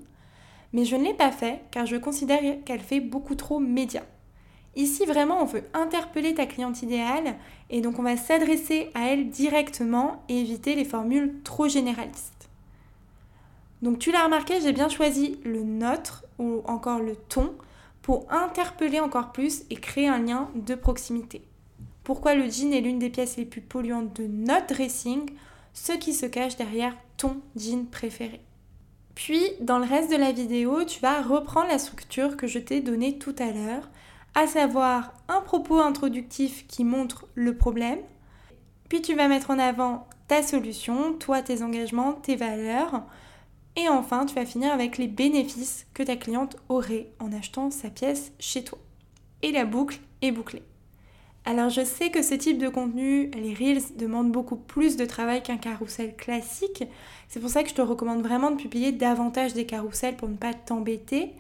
mais 0.74 0.86
je 0.86 0.96
ne 0.96 1.04
l'ai 1.04 1.14
pas 1.14 1.32
fait 1.32 1.62
car 1.70 1.86
je 1.86 1.98
considère 1.98 2.64
qu'elle 2.66 2.80
fait 2.80 3.00
beaucoup 3.00 3.36
trop 3.36 3.60
média. 3.60 4.02
Ici 4.76 5.06
vraiment 5.06 5.40
on 5.40 5.46
veut 5.46 5.66
interpeller 5.76 6.34
ta 6.34 6.48
cliente 6.48 6.82
idéale 6.82 7.36
et 7.70 7.82
donc 7.82 8.00
on 8.00 8.04
va 8.04 8.18
s'adresser 8.18 8.90
à 8.96 9.10
elle 9.10 9.30
directement 9.30 10.24
et 10.28 10.40
éviter 10.40 10.74
les 10.74 10.86
formules 10.86 11.42
trop 11.44 11.68
généralistes. 11.68 12.50
Donc 13.84 14.00
tu 14.00 14.12
l'as 14.12 14.24
remarqué, 14.24 14.62
j'ai 14.62 14.74
bien 14.74 14.90
choisi 14.90 15.40
le 15.44 15.62
neutre 15.62 16.26
ou 16.40 16.64
encore 16.66 17.02
le 17.02 17.16
ton 17.16 17.54
pour 18.02 18.26
interpeller 18.32 19.00
encore 19.00 19.32
plus 19.32 19.62
et 19.70 19.76
créer 19.76 20.08
un 20.08 20.24
lien 20.24 20.50
de 20.56 20.74
proximité 20.74 21.44
pourquoi 22.10 22.34
le 22.34 22.50
jean 22.50 22.74
est 22.74 22.82
l'une 22.82 22.98
des 22.98 23.12
pièces 23.12 23.38
les 23.38 23.46
plus 23.46 23.62
polluantes 23.62 24.20
de 24.20 24.26
notre 24.26 24.74
dressing, 24.74 25.30
ce 25.74 25.92
qui 25.92 26.16
se 26.16 26.26
cache 26.26 26.58
derrière 26.58 26.98
ton 27.18 27.40
jean 27.56 27.86
préféré. 27.86 28.42
Puis, 29.14 29.44
dans 29.62 29.78
le 29.78 29.86
reste 29.86 30.10
de 30.10 30.16
la 30.16 30.32
vidéo, 30.32 30.84
tu 30.86 31.02
vas 31.02 31.22
reprendre 31.22 31.68
la 31.68 31.78
structure 31.78 32.36
que 32.36 32.48
je 32.48 32.58
t'ai 32.58 32.82
donnée 32.82 33.20
tout 33.20 33.36
à 33.38 33.52
l'heure, 33.52 33.92
à 34.34 34.48
savoir 34.48 35.14
un 35.28 35.42
propos 35.42 35.78
introductif 35.82 36.66
qui 36.66 36.84
montre 36.84 37.28
le 37.36 37.56
problème, 37.56 38.00
puis 38.90 39.04
tu 39.04 39.14
vas 39.14 39.28
mettre 39.28 39.52
en 39.52 39.60
avant 39.60 40.08
ta 40.28 40.42
solution, 40.42 41.14
toi, 41.14 41.44
tes 41.44 41.62
engagements, 41.62 42.14
tes 42.14 42.36
valeurs, 42.36 43.04
et 43.76 43.88
enfin, 43.88 44.26
tu 44.26 44.34
vas 44.34 44.48
finir 44.48 44.74
avec 44.74 44.98
les 44.98 45.08
bénéfices 45.08 45.86
que 45.94 46.02
ta 46.02 46.16
cliente 46.16 46.58
aurait 46.70 47.12
en 47.20 47.32
achetant 47.34 47.70
sa 47.70 47.92
pièce 47.92 48.32
chez 48.40 48.64
toi. 48.64 48.80
Et 49.44 49.52
la 49.52 49.66
boucle 49.66 50.00
est 50.24 50.32
bouclée. 50.32 50.64
Alors 51.50 51.72
je 51.72 51.84
sais 51.84 52.12
que 52.12 52.22
ce 52.22 52.36
type 52.36 52.60
de 52.60 52.70
contenu, 52.70 53.32
les 53.32 53.56
Reels, 53.56 53.98
demandent 53.98 54.32
beaucoup 54.32 54.56
plus 54.56 54.98
de 54.98 55.06
travail 55.06 55.42
qu'un 55.42 55.58
carrousel 55.58 56.16
classique. 56.16 56.84
C'est 57.28 57.40
pour 57.40 57.50
ça 57.50 57.64
que 57.64 57.70
je 57.70 57.74
te 57.74 57.82
recommande 57.82 58.22
vraiment 58.22 58.52
de 58.52 58.56
publier 58.62 58.92
davantage 58.92 59.56
des 59.56 59.66
carousels 59.66 60.16
pour 60.16 60.30
ne 60.30 60.36
pas 60.36 60.54
t'embêter. 60.54 61.32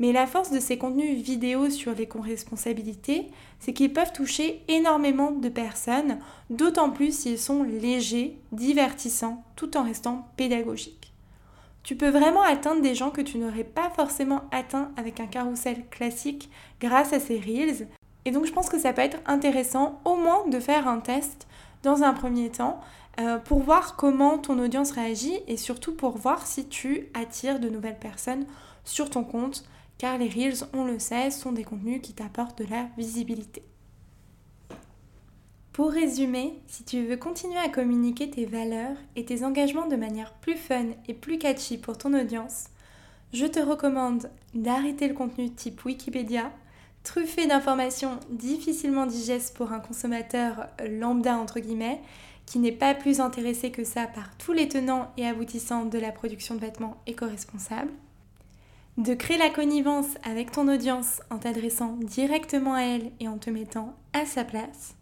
Mais 0.00 0.10
la 0.10 0.26
force 0.26 0.50
de 0.50 0.58
ces 0.58 0.78
contenus 0.78 1.16
vidéo 1.22 1.70
sur 1.70 1.94
les 1.94 2.08
responsabilités, 2.12 3.28
c'est 3.60 3.72
qu'ils 3.72 3.92
peuvent 3.92 4.12
toucher 4.12 4.64
énormément 4.66 5.30
de 5.30 5.48
personnes, 5.48 6.18
d'autant 6.50 6.90
plus 6.90 7.16
s'ils 7.16 7.38
sont 7.38 7.62
légers, 7.62 8.36
divertissants, 8.50 9.44
tout 9.54 9.76
en 9.76 9.84
restant 9.84 10.26
pédagogiques. 10.36 11.12
Tu 11.84 11.94
peux 11.94 12.10
vraiment 12.10 12.42
atteindre 12.42 12.82
des 12.82 12.96
gens 12.96 13.10
que 13.10 13.20
tu 13.20 13.38
n'aurais 13.38 13.62
pas 13.62 13.90
forcément 13.90 14.42
atteint 14.50 14.90
avec 14.96 15.20
un 15.20 15.26
carrousel 15.26 15.84
classique 15.88 16.50
grâce 16.80 17.12
à 17.12 17.20
ces 17.20 17.38
reels, 17.38 17.86
et 18.24 18.30
donc 18.30 18.46
je 18.46 18.52
pense 18.52 18.68
que 18.68 18.78
ça 18.78 18.92
peut 18.92 19.02
être 19.02 19.18
intéressant 19.26 20.00
au 20.04 20.16
moins 20.16 20.46
de 20.48 20.60
faire 20.60 20.88
un 20.88 20.98
test 20.98 21.46
dans 21.82 22.02
un 22.02 22.12
premier 22.12 22.50
temps 22.50 22.80
euh, 23.20 23.38
pour 23.38 23.58
voir 23.60 23.96
comment 23.96 24.38
ton 24.38 24.58
audience 24.58 24.92
réagit 24.92 25.38
et 25.48 25.56
surtout 25.56 25.94
pour 25.94 26.16
voir 26.16 26.46
si 26.46 26.66
tu 26.66 27.08
attires 27.14 27.60
de 27.60 27.68
nouvelles 27.68 27.98
personnes 27.98 28.46
sur 28.84 29.10
ton 29.10 29.24
compte 29.24 29.64
car 29.98 30.18
les 30.18 30.28
Reels, 30.28 30.66
on 30.72 30.84
le 30.84 30.98
sait, 30.98 31.30
sont 31.30 31.52
des 31.52 31.62
contenus 31.62 32.00
qui 32.02 32.12
t'apportent 32.12 32.58
de 32.58 32.68
la 32.68 32.88
visibilité. 32.98 33.62
Pour 35.72 35.92
résumer, 35.92 36.60
si 36.66 36.84
tu 36.84 37.06
veux 37.06 37.16
continuer 37.16 37.58
à 37.58 37.68
communiquer 37.68 38.28
tes 38.28 38.44
valeurs 38.44 38.96
et 39.14 39.24
tes 39.24 39.44
engagements 39.44 39.86
de 39.86 39.96
manière 39.96 40.34
plus 40.34 40.56
fun 40.56 40.86
et 41.08 41.14
plus 41.14 41.38
catchy 41.38 41.78
pour 41.78 41.98
ton 41.98 42.12
audience, 42.14 42.64
je 43.32 43.46
te 43.46 43.60
recommande 43.60 44.28
d'arrêter 44.54 45.08
le 45.08 45.14
contenu 45.14 45.50
type 45.50 45.84
Wikipédia 45.84 46.50
truffé 47.02 47.46
d'informations 47.46 48.18
difficilement 48.30 49.06
digestes 49.06 49.56
pour 49.56 49.72
un 49.72 49.80
consommateur 49.80 50.68
lambda 50.88 51.36
entre 51.36 51.60
guillemets, 51.60 52.00
qui 52.46 52.58
n'est 52.58 52.72
pas 52.72 52.94
plus 52.94 53.20
intéressé 53.20 53.70
que 53.70 53.84
ça 53.84 54.06
par 54.06 54.36
tous 54.36 54.52
les 54.52 54.68
tenants 54.68 55.10
et 55.16 55.26
aboutissants 55.26 55.84
de 55.84 55.98
la 55.98 56.12
production 56.12 56.54
de 56.54 56.60
vêtements 56.60 56.96
éco-responsables, 57.06 57.92
de 58.98 59.14
créer 59.14 59.38
la 59.38 59.50
connivence 59.50 60.08
avec 60.22 60.52
ton 60.52 60.68
audience 60.68 61.22
en 61.30 61.38
t'adressant 61.38 61.96
directement 61.96 62.74
à 62.74 62.82
elle 62.82 63.10
et 63.20 63.28
en 63.28 63.38
te 63.38 63.48
mettant 63.48 63.94
à 64.12 64.26
sa 64.26 64.44
place, 64.44 64.94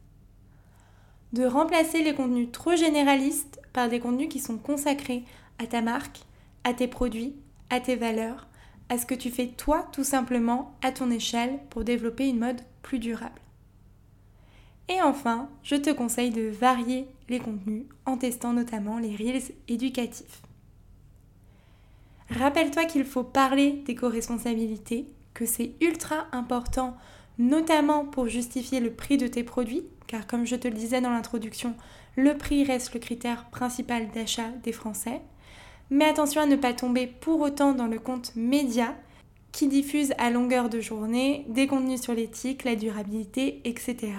de 1.32 1.44
remplacer 1.44 2.02
les 2.02 2.14
contenus 2.14 2.50
trop 2.52 2.76
généralistes 2.76 3.60
par 3.72 3.88
des 3.88 4.00
contenus 4.00 4.28
qui 4.28 4.38
sont 4.38 4.58
consacrés 4.58 5.24
à 5.58 5.66
ta 5.66 5.82
marque, 5.82 6.20
à 6.64 6.72
tes 6.72 6.88
produits, 6.88 7.34
à 7.68 7.80
tes 7.80 7.96
valeurs, 7.96 8.46
à 8.90 8.98
ce 8.98 9.07
que 9.07 9.14
tu 9.14 9.31
fais 9.31 9.46
toi 9.46 9.88
tout 9.92 10.05
simplement 10.05 10.74
à 10.83 10.92
ton 10.92 11.11
échelle 11.11 11.59
pour 11.70 11.85
développer 11.85 12.29
une 12.29 12.40
mode 12.40 12.61
plus 12.83 12.98
durable. 12.98 13.40
Et 14.90 15.00
enfin, 15.00 15.48
je 15.62 15.76
te 15.76 15.90
conseille 15.90 16.31
de 16.31 16.48
varier 16.48 17.07
les 17.29 17.38
contenus 17.38 17.85
en 18.05 18.16
testant 18.16 18.53
notamment 18.53 18.98
les 18.98 19.14
reels 19.14 19.55
éducatifs. 19.68 20.42
Rappelle-toi 22.31 22.85
qu'il 22.85 23.05
faut 23.05 23.22
parler 23.22 23.83
d'éco-responsabilité, 23.87 25.07
que 25.33 25.46
c'est 25.46 25.72
ultra 25.81 26.26
important, 26.33 26.96
notamment 27.38 28.05
pour 28.05 28.26
justifier 28.26 28.81
le 28.81 28.92
prix 28.92 29.16
de 29.16 29.29
tes 29.29 29.44
produits, 29.44 29.85
car 30.09 30.26
comme 30.26 30.44
je 30.44 30.57
te 30.57 30.66
le 30.66 30.74
disais 30.74 31.00
dans 31.00 31.11
l'introduction, 31.11 31.76
le 32.16 32.37
prix 32.37 32.64
reste 32.64 32.92
le 32.94 33.00
critère 33.00 33.48
principal 33.50 34.11
d'achat 34.11 34.48
des 34.64 34.72
Français. 34.72 35.22
Mais 35.90 36.05
attention 36.05 36.40
à 36.40 36.46
ne 36.46 36.57
pas 36.57 36.72
tomber 36.72 37.07
pour 37.07 37.40
autant 37.40 37.72
dans 37.72 37.88
le 37.88 37.98
compte 37.98 38.33
média 38.37 38.94
qui 39.53 39.66
diffuse 39.66 40.12
à 40.18 40.31
longueur 40.31 40.68
de 40.68 40.81
journée 40.81 41.44
des 41.48 41.66
contenus 41.66 42.00
sur 42.00 42.14
l'éthique, 42.14 42.64
la 42.64 42.76
durabilité, 42.76 43.61
etc. 43.64 44.12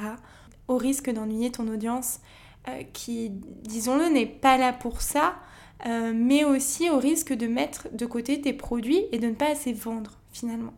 au 0.67 0.77
risque 0.77 1.09
d'ennuyer 1.09 1.51
ton 1.51 1.67
audience 1.69 2.19
euh, 2.67 2.83
qui, 2.93 3.29
disons-le, 3.63 4.09
n'est 4.09 4.25
pas 4.25 4.57
là 4.57 4.73
pour 4.73 5.01
ça, 5.01 5.35
euh, 5.85 6.11
mais 6.13 6.43
aussi 6.43 6.89
au 6.89 6.97
risque 6.97 7.33
de 7.33 7.47
mettre 7.47 7.87
de 7.93 8.05
côté 8.05 8.41
tes 8.41 8.53
produits 8.53 9.05
et 9.11 9.19
de 9.19 9.27
ne 9.27 9.33
pas 9.33 9.51
assez 9.51 9.73
vendre 9.73 10.19
finalement. 10.33 10.73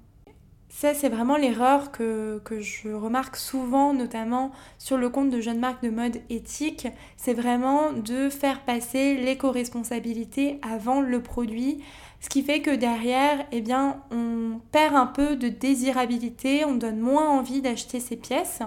Ça, 0.75 0.95
c'est 0.95 1.07
vraiment 1.07 1.37
l'erreur 1.37 1.91
que, 1.91 2.41
je 2.59 2.89
remarque 2.89 3.35
souvent, 3.35 3.93
notamment 3.93 4.51
sur 4.79 4.97
le 4.97 5.07
compte 5.07 5.29
de 5.29 5.39
jeunes 5.39 5.59
marques 5.59 5.83
de 5.83 5.91
mode 5.91 6.19
éthique. 6.31 6.87
C'est 7.15 7.35
vraiment 7.35 7.93
de 7.93 8.27
faire 8.27 8.65
passer 8.65 9.15
l'éco-responsabilité 9.15 10.59
avant 10.63 10.99
le 10.99 11.21
produit. 11.21 11.83
Ce 12.21 12.27
qui 12.27 12.41
fait 12.41 12.61
que 12.61 12.71
derrière, 12.71 13.45
eh 13.51 13.61
bien, 13.61 14.01
on 14.09 14.59
perd 14.71 14.95
un 14.95 15.05
peu 15.05 15.35
de 15.35 15.47
désirabilité, 15.47 16.65
on 16.65 16.73
donne 16.73 16.99
moins 16.99 17.29
envie 17.29 17.61
d'acheter 17.61 17.99
ces 17.99 18.15
pièces 18.15 18.61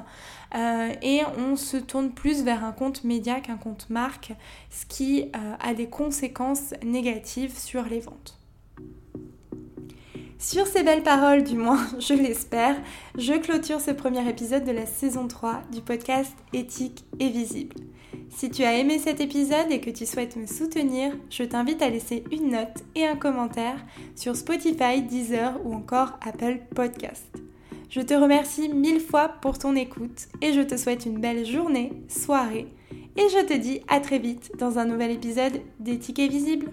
euh, 0.55 0.93
et 1.03 1.23
on 1.37 1.57
se 1.57 1.77
tourne 1.77 2.13
plus 2.13 2.45
vers 2.45 2.65
un 2.65 2.73
compte 2.73 3.03
média 3.03 3.41
qu'un 3.41 3.57
compte 3.57 3.91
marque, 3.91 4.33
ce 4.71 4.87
qui 4.87 5.23
euh, 5.23 5.55
a 5.59 5.75
des 5.75 5.89
conséquences 5.89 6.73
négatives 6.85 7.59
sur 7.59 7.83
les 7.83 8.01
ventes. 8.01 8.39
Sur 10.39 10.67
ces 10.67 10.83
belles 10.83 11.03
paroles, 11.03 11.45
du 11.45 11.57
moins 11.57 11.81
je 11.99 12.13
l'espère, 12.13 12.77
je 13.17 13.33
clôture 13.33 13.81
ce 13.81 13.91
premier 13.91 14.29
épisode 14.29 14.65
de 14.65 14.71
la 14.71 14.85
saison 14.85 15.29
3 15.29 15.63
du 15.73 15.81
podcast 15.81 16.33
Éthique 16.53 17.05
et 17.19 17.31
Visible. 17.31 17.77
Si 18.29 18.51
tu 18.51 18.63
as 18.63 18.77
aimé 18.77 18.99
cet 18.99 19.21
épisode 19.21 19.71
et 19.71 19.81
que 19.81 19.89
tu 19.89 20.05
souhaites 20.05 20.37
me 20.37 20.47
soutenir, 20.47 21.17
je 21.31 21.43
t'invite 21.43 21.81
à 21.81 21.89
laisser 21.89 22.23
une 22.31 22.51
note 22.51 22.85
et 22.95 23.07
un 23.07 23.17
commentaire 23.17 23.79
sur 24.15 24.37
Spotify, 24.37 25.01
Deezer 25.01 25.59
ou 25.65 25.73
encore 25.73 26.19
Apple 26.21 26.61
Podcast. 26.75 27.25
Je 27.89 28.03
te 28.03 28.13
remercie 28.13 28.69
mille 28.69 29.01
fois 29.01 29.29
pour 29.41 29.59
ton 29.59 29.75
écoute 29.75 30.29
et 30.43 30.53
je 30.53 30.61
te 30.61 30.77
souhaite 30.77 31.07
une 31.07 31.19
belle 31.19 31.47
journée, 31.47 31.93
soirée 32.09 32.69
et 33.17 33.29
je 33.31 33.47
te 33.47 33.55
dis 33.55 33.81
à 33.89 34.01
très 34.01 34.19
vite 34.19 34.53
dans 34.59 34.79
un 34.79 34.85
nouvel 34.85 35.13
épisode 35.13 35.63
d'Éthique 35.81 36.19
et 36.19 36.29
Visible. 36.29 36.73